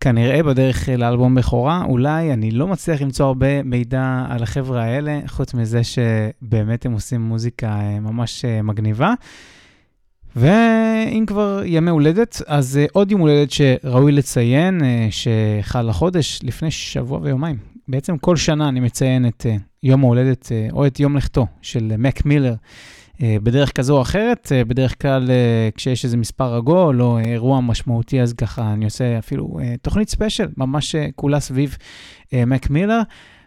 כנראה 0.00 0.42
בדרך 0.42 0.88
אה, 0.88 0.96
לאלבום 0.96 1.34
בכורה, 1.34 1.84
אולי, 1.84 2.32
אני 2.32 2.50
לא 2.50 2.66
מצליח 2.66 3.02
למצוא 3.02 3.26
הרבה 3.26 3.62
מידע 3.62 4.24
על 4.28 4.42
החבר'ה 4.42 4.84
האלה, 4.84 5.20
חוץ 5.26 5.54
מזה 5.54 5.80
שבאמת 5.84 6.86
הם 6.86 6.92
עושים 6.92 7.20
מוזיקה 7.20 7.80
uh, 7.80 8.00
ממש 8.00 8.44
מגניבה. 8.62 9.14
ואם 10.36 11.24
כבר 11.26 11.62
ימי 11.64 11.90
הולדת, 11.90 12.42
אז 12.46 12.80
עוד 12.92 13.10
יום 13.10 13.20
הולדת 13.20 13.50
שראוי 13.50 14.12
לציין, 14.12 14.80
שחל 15.10 15.88
החודש 15.88 16.40
לפני 16.42 16.70
שבוע 16.70 17.20
ויומיים. 17.22 17.56
בעצם 17.88 18.18
כל 18.18 18.36
שנה 18.36 18.68
אני 18.68 18.80
מציין 18.80 19.26
את 19.26 19.46
יום 19.82 20.04
ההולדת, 20.04 20.52
או 20.72 20.86
את 20.86 21.00
יום 21.00 21.16
לכתו 21.16 21.46
של 21.62 21.92
מק 21.98 22.26
מילר. 22.26 22.54
אה, 23.22 23.36
בדרך 23.42 23.72
כזו 23.72 23.96
או 23.96 24.02
אחרת, 24.02 24.52
אה, 24.52 24.64
בדרך 24.64 25.02
כלל 25.02 25.30
אה, 25.30 25.68
כשיש 25.74 26.04
איזה 26.04 26.16
מספר 26.16 26.54
עגול 26.54 27.02
או 27.02 27.18
אירוע 27.18 27.60
משמעותי, 27.60 28.20
אז 28.20 28.32
ככה 28.32 28.72
אני 28.72 28.84
עושה 28.84 29.18
אפילו 29.18 29.58
תוכנית 29.82 30.08
ספיישל, 30.08 30.48
ממש 30.56 30.96
כולה 31.14 31.40
סביב 31.40 31.76
מק 32.32 32.70
מילר. 32.70 33.00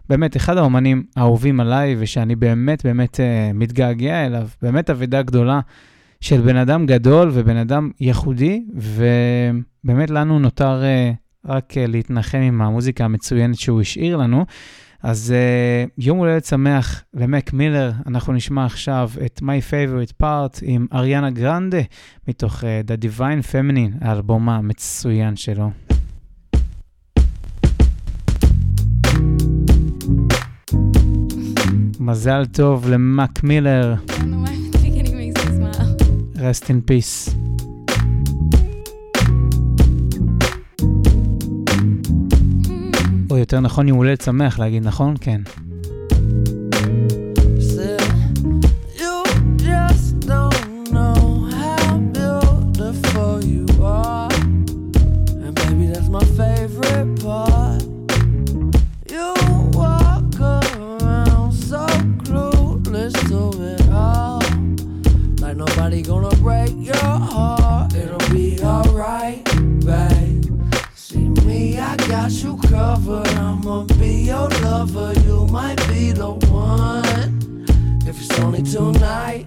באמת, 0.09 0.37
אחד 0.37 0.57
האומנים 0.57 1.03
האהובים 1.15 1.59
עליי, 1.59 1.95
ושאני 1.99 2.35
באמת 2.35 2.85
באמת 2.85 3.19
מתגעגע 3.53 4.25
אליו, 4.25 4.47
באמת 4.61 4.89
אבידה 4.89 5.21
גדולה 5.21 5.59
של 6.21 6.41
בן 6.41 6.55
אדם 6.55 6.85
גדול 6.85 7.29
ובן 7.33 7.57
אדם 7.57 7.91
ייחודי, 7.99 8.63
ובאמת 8.73 10.09
לנו 10.09 10.39
נותר 10.39 10.83
רק 11.45 11.73
להתנחם 11.77 12.37
עם 12.37 12.61
המוזיקה 12.61 13.05
המצוינת 13.05 13.55
שהוא 13.55 13.81
השאיר 13.81 14.17
לנו. 14.17 14.45
אז 15.03 15.33
uh, 15.33 15.89
יום 15.97 16.17
הולדת 16.17 16.45
שמח 16.45 17.03
למק 17.13 17.53
מילר, 17.53 17.91
אנחנו 18.07 18.33
נשמע 18.33 18.65
עכשיו 18.65 19.09
את 19.25 19.41
My 19.41 19.71
Favorite 19.71 20.23
Part 20.23 20.59
עם 20.61 20.87
אריאנה 20.93 21.29
גרנדה, 21.29 21.81
מתוך 22.27 22.63
uh, 22.63 22.65
The 22.87 23.05
Divine 23.05 23.51
Feminine, 23.51 23.97
האלבום 24.01 24.49
המצוין 24.49 25.35
שלו. 25.35 25.71
מזל 31.99 32.45
טוב 32.45 32.89
למק 32.89 33.43
מילר. 33.43 33.95
Rest 36.35 36.63
in 36.63 36.91
peace. 36.91 37.42
או 43.33 43.37
יותר 43.37 43.59
נכון 43.59 43.87
יום 43.87 43.97
הולדת 43.97 44.21
שמח 44.21 44.59
להגיד, 44.59 44.83
נכון? 44.83 45.15
כן. 45.21 45.41
I 71.93 71.97
got 72.07 72.31
you 72.31 72.57
covered. 72.57 73.27
I'ma 73.27 73.83
be 73.99 74.23
your 74.23 74.49
lover. 74.49 75.13
You 75.27 75.45
might 75.45 75.77
be 75.87 76.11
the 76.11 76.31
one. 76.49 77.65
If 78.07 78.19
it's 78.19 78.39
only 78.39 78.63
tonight, 78.63 79.45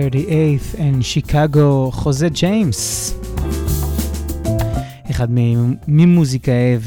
38th 0.00 0.78
and 0.78 1.02
Chicago, 1.02 1.90
חוזה 1.90 2.28
ג'יימס. 2.28 3.14
אחד 5.10 5.28
ממוזיקאי 5.88 6.78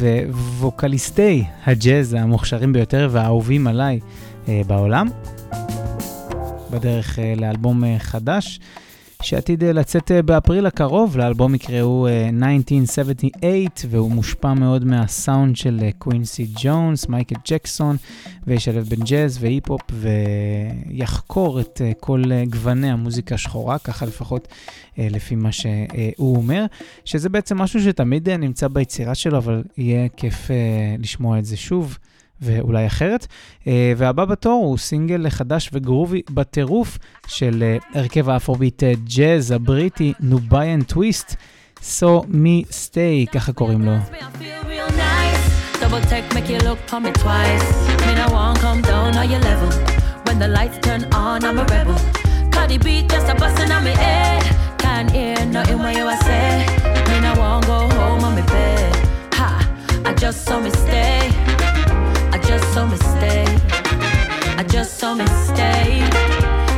ווקליסטי 0.60 1.44
הג'אז 1.66 2.14
המוכשרים 2.14 2.74
ביותר 2.74 3.10
והאהובים 3.12 3.68
עליי 3.68 4.00
אה, 4.48 4.62
בעולם. 4.68 5.08
בדרך 6.72 7.20
אה, 7.20 7.34
לאלבום 7.38 7.84
אה, 7.84 7.96
חדש. 8.00 8.60
שעתיד 9.24 9.64
אה, 9.64 9.74
לצאת 9.74 10.12
אה, 10.12 10.22
באפריל 10.22 10.66
הקרוב, 10.66 11.18
לאלבום 11.18 11.56
יקראו 11.56 12.08
אה, 12.08 12.30
1978, 12.30 13.70
והוא 13.90 14.12
מושפע 14.12 14.54
מאוד 14.54 14.86
מהסאונד 14.86 15.56
של 15.56 15.80
קווינסי 15.98 16.48
ג'ונס, 16.62 17.08
מייקל 17.08 17.36
ג'קסון, 17.48 17.96
וישלב 18.48 18.84
בין 18.90 19.00
ג'אז 19.00 19.38
והיפ-הופ, 19.42 19.82
ויחקור 19.92 21.60
את 21.60 21.82
כל 22.00 22.24
גווני 22.50 22.92
המוזיקה 22.92 23.36
השחורה, 23.36 23.78
ככה 23.80 24.06
לפחות 24.06 24.48
לפי 24.98 25.36
מה 25.36 25.52
שהוא 25.52 26.36
אומר, 26.38 26.66
שזה 27.06 27.30
בעצם 27.30 27.58
משהו 27.58 27.82
שתמיד 27.82 28.30
נמצא 28.30 28.68
ביצירה 28.68 29.16
שלו, 29.16 29.38
אבל 29.38 29.64
יהיה 29.78 30.10
כיף 30.18 30.50
לשמוע 31.00 31.40
את 31.40 31.46
זה 31.46 31.58
שוב. 31.58 31.98
ואולי 32.44 32.88
אחרת. 32.88 33.28
והבא 33.98 34.26
בתור 34.26 34.66
הוא 34.66 34.78
סינגל 34.78 35.30
חדש 35.30 35.70
וגרובי 35.74 36.22
בטירוף 36.30 36.98
של 37.28 37.76
הרכב 37.94 38.30
האפרוביט 38.30 38.84
ג'אז 39.18 39.52
הבריטי 39.52 40.14
נוביין 40.20 40.84
טוויסט, 40.84 41.36
So 41.80 42.24
Me 42.32 42.66
Stay, 42.70 43.32
ככה 43.32 43.54
קוראים 43.54 43.82
לו. 43.82 43.92
Double 45.82 46.02
take, 46.10 46.34
make 46.34 46.50
you 46.50 46.60
look 46.68 46.80
for 46.90 47.00
me 47.06 47.12
twice. 47.24 47.68
Mean 48.06 48.20
I 48.26 48.28
won't 48.36 48.58
come 48.66 48.82
down 48.82 49.12
on 49.22 49.28
your 49.32 49.44
level. 49.50 49.70
When 50.26 50.38
the 50.44 50.50
lights 50.58 50.78
turn 50.86 51.04
on, 51.14 51.40
I'm 51.48 51.58
a 51.64 51.66
rebel. 51.74 51.98
Cardi 52.54 52.78
B 52.86 52.88
just 53.12 53.28
a 53.34 53.36
bustin' 53.42 53.72
on 53.76 53.84
me 53.88 53.94
head. 54.06 54.44
Can't 54.84 55.10
hear 55.18 55.38
nothing 55.58 55.80
what 55.84 55.94
you 56.00 56.06
say. 56.28 56.48
Mean 57.10 57.24
I 57.32 57.34
won't 57.42 57.66
go 57.72 57.80
home 57.98 58.24
on 58.28 58.34
me 58.38 58.44
bed. 58.54 58.92
Ha, 59.40 59.50
I 60.10 60.12
just 60.24 60.40
saw 60.46 60.58
me 60.66 60.72
stay. 60.84 61.23
I 62.44 62.46
just 62.46 62.74
saw 62.74 62.86
mistake. 62.86 63.60
I 64.58 64.66
just 64.68 64.98
saw 65.00 65.16
mistake. 65.16 66.04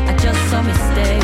I 0.08 0.16
just 0.22 0.40
saw 0.52 0.62
mistake. 0.62 1.24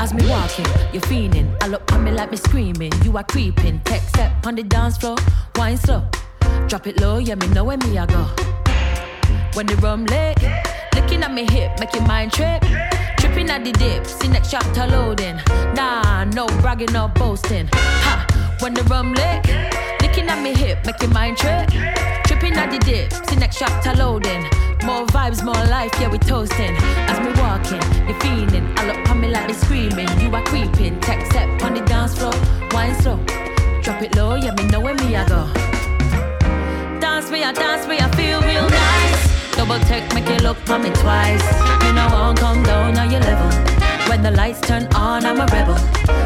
As 0.00 0.12
me 0.12 0.28
walking, 0.28 0.66
you're 0.92 1.02
feeling. 1.02 1.54
I 1.60 1.68
look 1.68 1.90
at 1.92 2.00
me 2.00 2.10
like 2.10 2.32
me 2.32 2.38
screaming. 2.38 2.92
You 3.04 3.16
are 3.16 3.22
creeping. 3.22 3.80
Tech 3.84 4.00
step 4.02 4.44
on 4.44 4.56
the 4.56 4.64
dance 4.64 4.96
floor, 4.96 5.16
wine 5.54 5.76
slow. 5.76 6.04
Drop 6.66 6.88
it 6.88 7.00
low, 7.00 7.18
yeah, 7.18 7.36
me 7.36 7.46
know 7.48 7.62
where 7.62 7.76
me 7.76 7.96
I. 7.96 8.06
When 9.54 9.66
the 9.66 9.76
rum 9.76 10.06
lit, 10.06 10.42
looking 10.96 11.22
at 11.22 11.32
me 11.32 11.44
hip, 11.44 11.78
make 11.78 11.94
your 11.94 12.04
mind 12.04 12.32
trip. 12.32 12.62
Tripping 13.18 13.48
at 13.48 13.64
the 13.64 13.70
dip, 13.70 14.06
see 14.06 14.26
next 14.26 14.50
chapter 14.50 14.88
loading. 14.88 15.38
Nah, 15.74 16.24
no 16.24 16.48
bragging 16.62 16.96
or 16.96 17.08
boasting. 17.08 17.68
Ha, 17.72 18.49
when 18.60 18.74
the 18.74 18.82
rum 18.84 19.14
lit, 19.14 19.46
looking 20.02 20.28
at 20.28 20.42
me 20.42 20.52
hip, 20.54 20.84
make 20.84 21.00
your 21.00 21.10
mind 21.10 21.36
trip. 21.38 21.68
Tripping 22.24 22.54
at 22.54 22.70
the 22.70 22.78
dip, 22.78 23.12
see 23.28 23.36
next 23.36 23.58
chapter 23.58 23.94
loading. 23.94 24.42
More 24.84 25.06
vibes, 25.06 25.42
more 25.44 25.64
life, 25.66 25.92
yeah, 26.00 26.08
we 26.08 26.18
toasting. 26.18 26.76
As 27.08 27.18
me 27.20 27.32
walking, 27.40 27.80
you 28.06 28.14
feeling. 28.20 28.66
I 28.76 28.86
look 28.86 29.10
on 29.10 29.20
me 29.20 29.28
like 29.28 29.46
me 29.48 29.54
screaming. 29.54 30.08
You 30.20 30.34
are 30.34 30.42
creeping. 30.44 31.00
Tech 31.00 31.24
step 31.26 31.62
on 31.62 31.74
the 31.74 31.80
dance 31.82 32.18
floor, 32.18 32.34
wine 32.72 32.94
slow. 33.00 33.16
Drop 33.82 34.02
it 34.02 34.14
low, 34.16 34.34
yeah, 34.34 34.52
me 34.54 34.64
know 34.68 34.80
where 34.80 34.94
me 34.94 35.16
I 35.16 35.26
go. 35.26 35.48
Dance 37.00 37.30
me, 37.30 37.42
I 37.44 37.52
dance 37.52 37.86
me, 37.86 37.98
I 37.98 38.10
feel 38.12 38.40
real 38.42 38.68
nice. 38.68 39.56
Double 39.56 39.78
take, 39.86 40.12
make 40.14 40.28
you 40.28 40.36
look 40.46 40.58
for 40.58 40.78
me 40.78 40.90
twice. 40.90 41.44
Me 41.82 41.92
no 41.92 42.08
won't 42.12 42.38
come 42.38 42.62
down 42.62 42.98
on 42.98 43.10
your 43.10 43.20
level. 43.20 43.50
When 44.08 44.22
the 44.22 44.32
lights 44.32 44.60
turn 44.60 44.86
on, 44.94 45.24
I'm 45.24 45.40
a 45.40 45.46
rebel. 45.46 45.76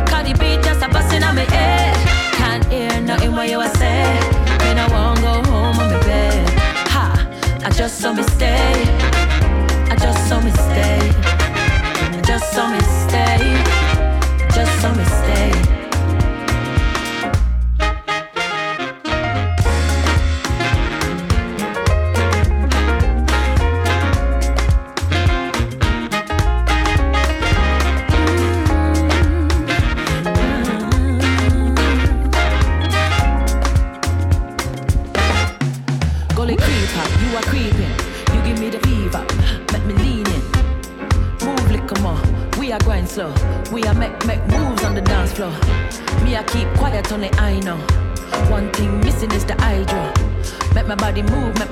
Cardi 0.06 0.32
B 0.34 0.56
just 0.62 0.82
a 0.82 0.88
bustin' 0.88 1.22
on 1.22 1.36
me 1.36 1.44
head. 1.44 1.93
Hear 2.74 3.00
nothing 3.02 3.30
what 3.36 3.48
you 3.48 3.60
a 3.60 3.68
say. 3.68 4.02
Me 4.62 4.74
no 4.74 4.84
won't 4.90 5.20
go 5.20 5.34
home 5.48 5.78
on 5.78 5.92
me 5.92 6.00
bed. 6.00 6.48
Ha, 6.88 7.06
I 7.64 7.70
just 7.70 8.00
saw 8.00 8.12
me 8.12 8.24
stay. 8.24 8.74
I 9.92 9.94
just 9.94 10.28
saw 10.28 10.40
me 10.40 10.50
stay. 10.50 10.98
I 12.18 12.20
just 12.26 12.52
saw 12.52 12.66
me 12.72 12.80
stay. 13.04 13.44
Just 14.56 14.72
saw 14.80 14.92
me 14.92 15.04
stay. 15.04 15.83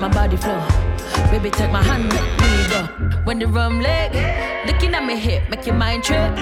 My 0.03 0.09
body 0.09 0.37
flow. 0.37 0.61
Baby, 1.31 1.49
take 1.49 1.71
my 1.71 1.81
hand, 1.81 2.09
make 2.09 2.33
me 2.43 2.51
go. 2.71 2.83
When 3.23 3.39
the 3.39 3.47
rum 3.47 3.81
leg, 3.81 4.11
looking 4.67 4.95
at 4.95 5.05
me 5.05 5.17
hip, 5.17 5.49
make 5.49 5.65
your 5.65 5.77
mind 5.77 6.03
trip. 6.03 6.35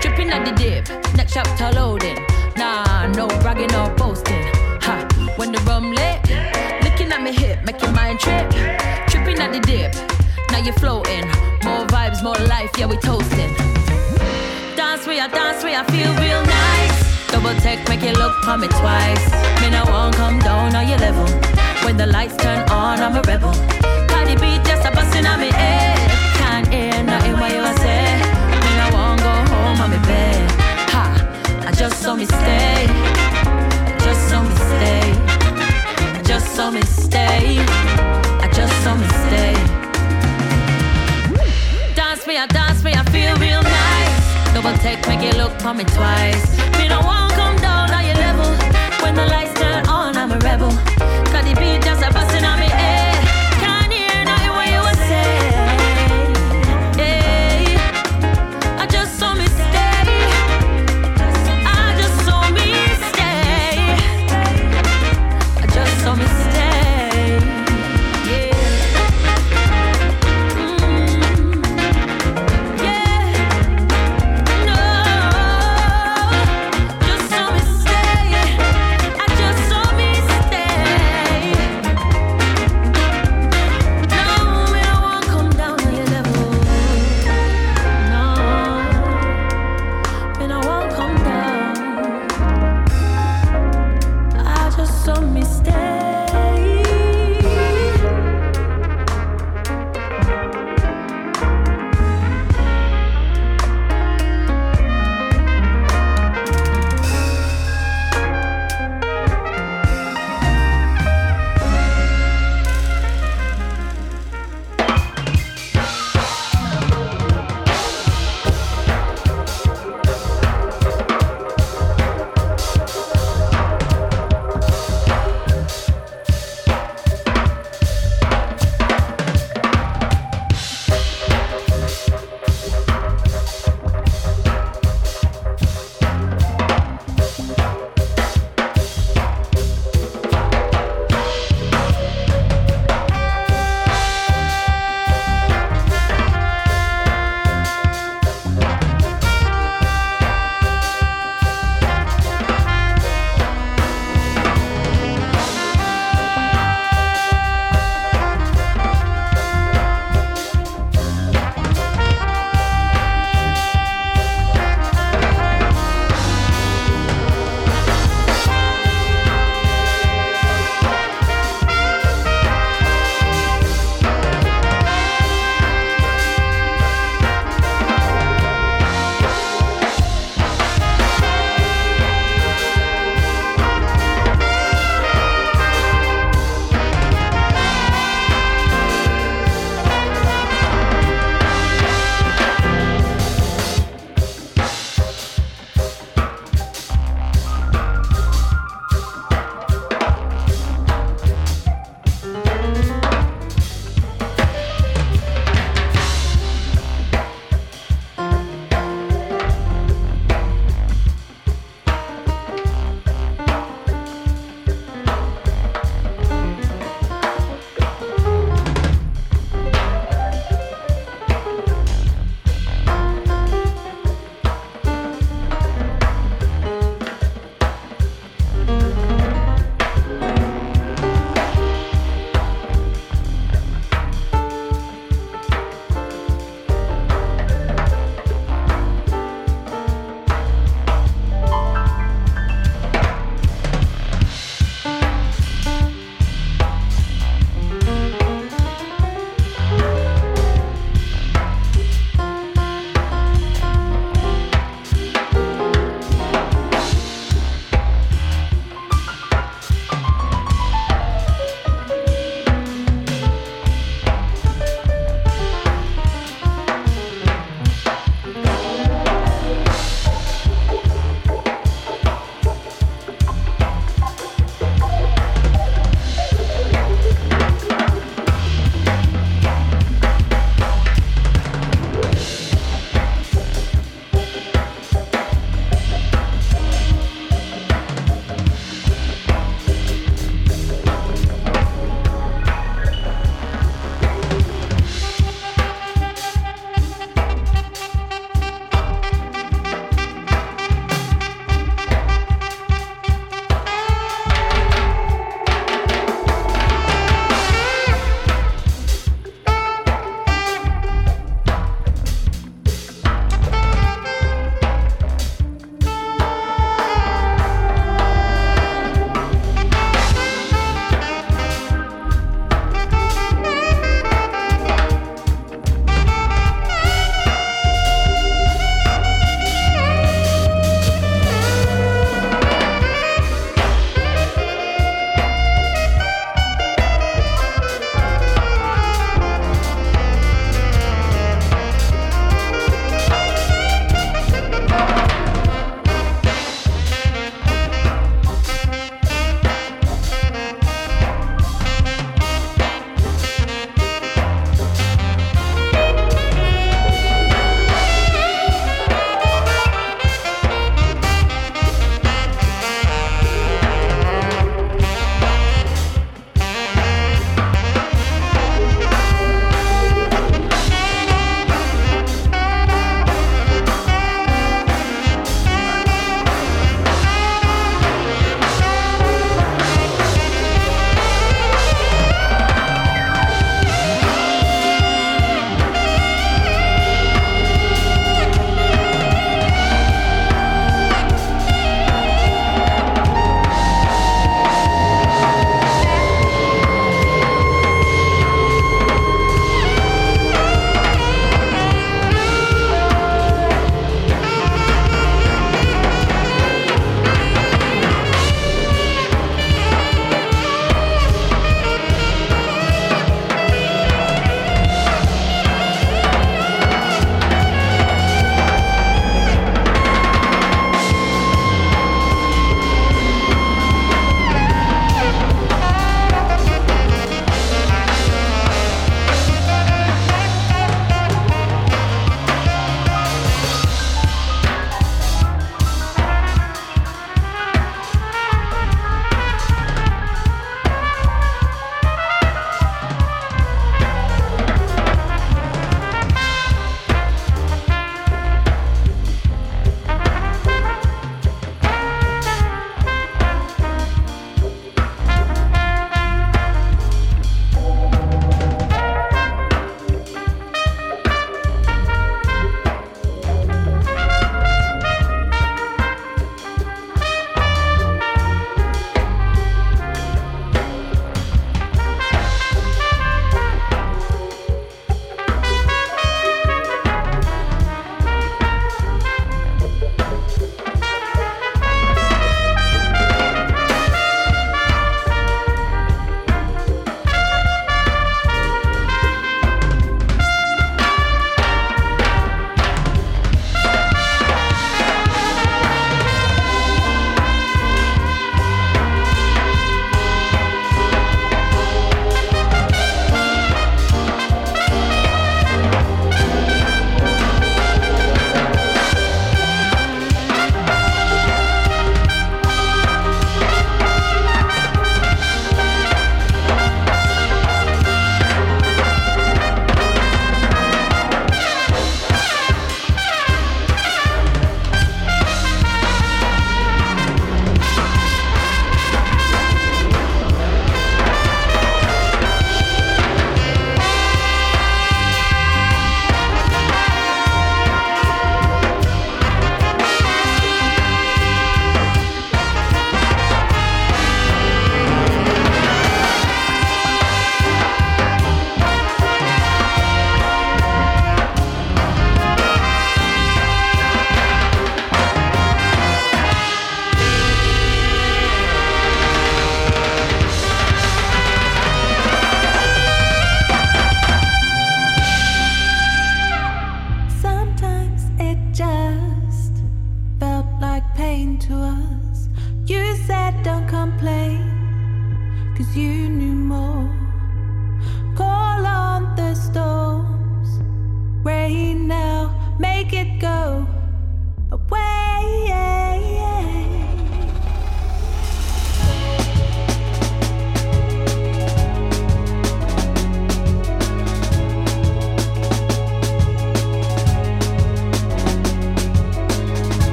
Tripping 0.00 0.30
at 0.30 0.46
the 0.46 0.52
dip, 0.52 0.88
next 1.14 1.34
chapter 1.34 1.70
loading. 1.72 2.16
Nah, 2.56 3.08
no 3.08 3.28
bragging 3.42 3.74
or 3.74 3.90
boasting. 3.96 4.42
Ha, 4.84 4.94
when 5.36 5.52
the 5.52 5.60
rum 5.68 5.92
leg, 5.92 6.20
looking 6.84 7.12
at 7.12 7.20
me 7.20 7.32
hip, 7.32 7.62
make 7.66 7.82
your 7.82 7.92
mind 7.92 8.18
trip. 8.18 8.48
Tripping 9.08 9.38
at 9.40 9.52
the 9.52 9.60
dip, 9.60 9.92
now 10.50 10.64
you're 10.64 10.72
floating. 10.80 11.26
More 11.64 11.84
vibes, 11.92 12.22
more 12.22 12.40
life, 12.48 12.70
yeah, 12.78 12.86
we 12.86 12.96
toasting. 12.96 13.52
Dance 14.74 15.06
where 15.06 15.20
I 15.20 15.28
dance 15.28 15.62
where 15.62 15.78
I 15.78 15.84
feel 15.92 16.12
real 16.16 16.42
nice. 16.46 17.30
Double 17.30 17.54
take, 17.60 17.86
make 17.90 18.00
you 18.00 18.12
look 18.12 18.32
for 18.44 18.56
me 18.56 18.68
twice. 18.68 19.24
Me 19.60 19.68
no 19.68 19.84
won't 19.84 20.16
come 20.16 20.38
down 20.38 20.74
on 20.74 20.88
your 20.88 20.96
level. 20.96 21.61
When 21.84 21.96
the 21.96 22.06
lights 22.06 22.36
turn 22.36 22.60
on, 22.70 23.00
I'm 23.00 23.16
a 23.16 23.22
rebel. 23.22 23.52
Cardi 24.08 24.36
B 24.36 24.58
just 24.64 24.86
a 24.86 24.90
bustin' 24.90 25.26
on 25.26 25.40
me 25.40 25.50
head. 25.50 25.98
Can't 26.38 26.66
hear 26.72 27.02
nothing 27.02 27.32
what 27.40 27.50
you 27.52 27.64
say. 27.84 28.06
Me 28.64 28.70
no 28.80 28.86
won't 28.96 29.20
go 29.20 29.34
home 29.52 29.80
on 29.80 29.90
me 29.90 29.98
bed. 30.06 30.50
Ha, 30.94 31.04
I 31.66 31.72
just 31.72 32.00
saw 32.02 32.14
me 32.14 32.24
stay. 32.24 32.86
Just 34.04 34.28
saw 34.30 34.42
me 34.42 34.54
stay. 34.70 35.04
Just 36.24 36.54
saw 36.54 36.70
me 36.70 36.82
stay. 36.82 37.58
I 38.44 38.48
just 38.54 38.74
saw 38.82 38.94
me 38.94 39.06
stay. 39.26 39.54
Dance 41.94 42.26
me, 42.26 42.38
I 42.38 42.46
dance 42.46 42.82
me, 42.84 42.92
I 42.94 43.04
feel 43.10 43.34
real 43.36 43.62
nice. 43.62 44.54
Double 44.54 44.76
take, 44.78 45.06
make 45.08 45.22
you 45.22 45.36
look 45.38 45.52
for 45.60 45.74
me 45.74 45.84
twice. 45.84 46.56
Me 46.78 46.88
no 46.88 47.00
want 47.00 47.32
come 47.32 47.56
down 47.56 47.90
on 47.90 48.04
your 48.06 48.16
level. 48.16 48.50
When 49.02 49.14
the 49.14 49.26
lights 49.26 49.54
turn 49.60 49.86
on, 49.88 50.16
I'm 50.16 50.30
a 50.32 50.38
rebel. 50.38 50.72
Beat 51.54 51.82
just 51.82 52.02
a 52.02 52.12
bustin' 52.12 52.44
on 52.44 52.60
me 52.60 52.61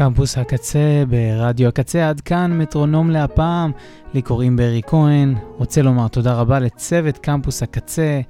קמפוס 0.00 0.38
הקצה 0.38 1.04
ברדיו 1.08 1.68
הקצה, 1.68 2.08
עד 2.08 2.20
כאן 2.20 2.58
מטרונום 2.58 3.10
להפעם. 3.10 3.72
לי 4.14 4.22
קוראים 4.22 4.56
ברי 4.56 4.80
כהן. 4.86 5.34
רוצה 5.58 5.82
לומר 5.82 6.08
תודה 6.08 6.34
רבה 6.34 6.58
לצוות 6.58 7.18
קמפוס 7.18 7.62
הקצה, 7.62 8.20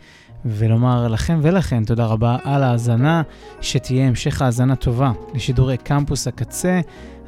ולומר 0.45 1.09
לכם 1.09 1.39
ולכן 1.43 1.85
תודה 1.85 2.07
רבה 2.07 2.37
על 2.45 2.63
ההאזנה, 2.63 3.23
שתהיה 3.61 4.07
המשך 4.09 4.43
האזנה 4.43 4.77
טובה 4.77 5.13
לשידורי 5.35 5.77
קמפוס 5.77 6.29
הקצה. 6.29 6.81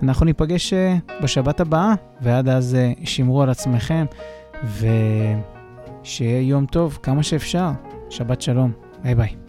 אנחנו 0.02 0.26
ניפגש 0.26 0.72
אה, 0.72 0.96
בשבת 1.22 1.60
הבאה, 1.60 1.94
ועד 2.20 2.48
אז 2.48 2.74
אה, 2.74 2.92
שמרו 3.04 3.42
על 3.42 3.50
עצמכם, 3.50 4.04
ושיהיה 4.64 6.40
יום 6.40 6.66
טוב 6.66 6.98
כמה 7.02 7.22
שאפשר. 7.22 7.70
שבת 8.10 8.42
שלום, 8.42 8.72
ביי 9.02 9.14
ביי. 9.14 9.41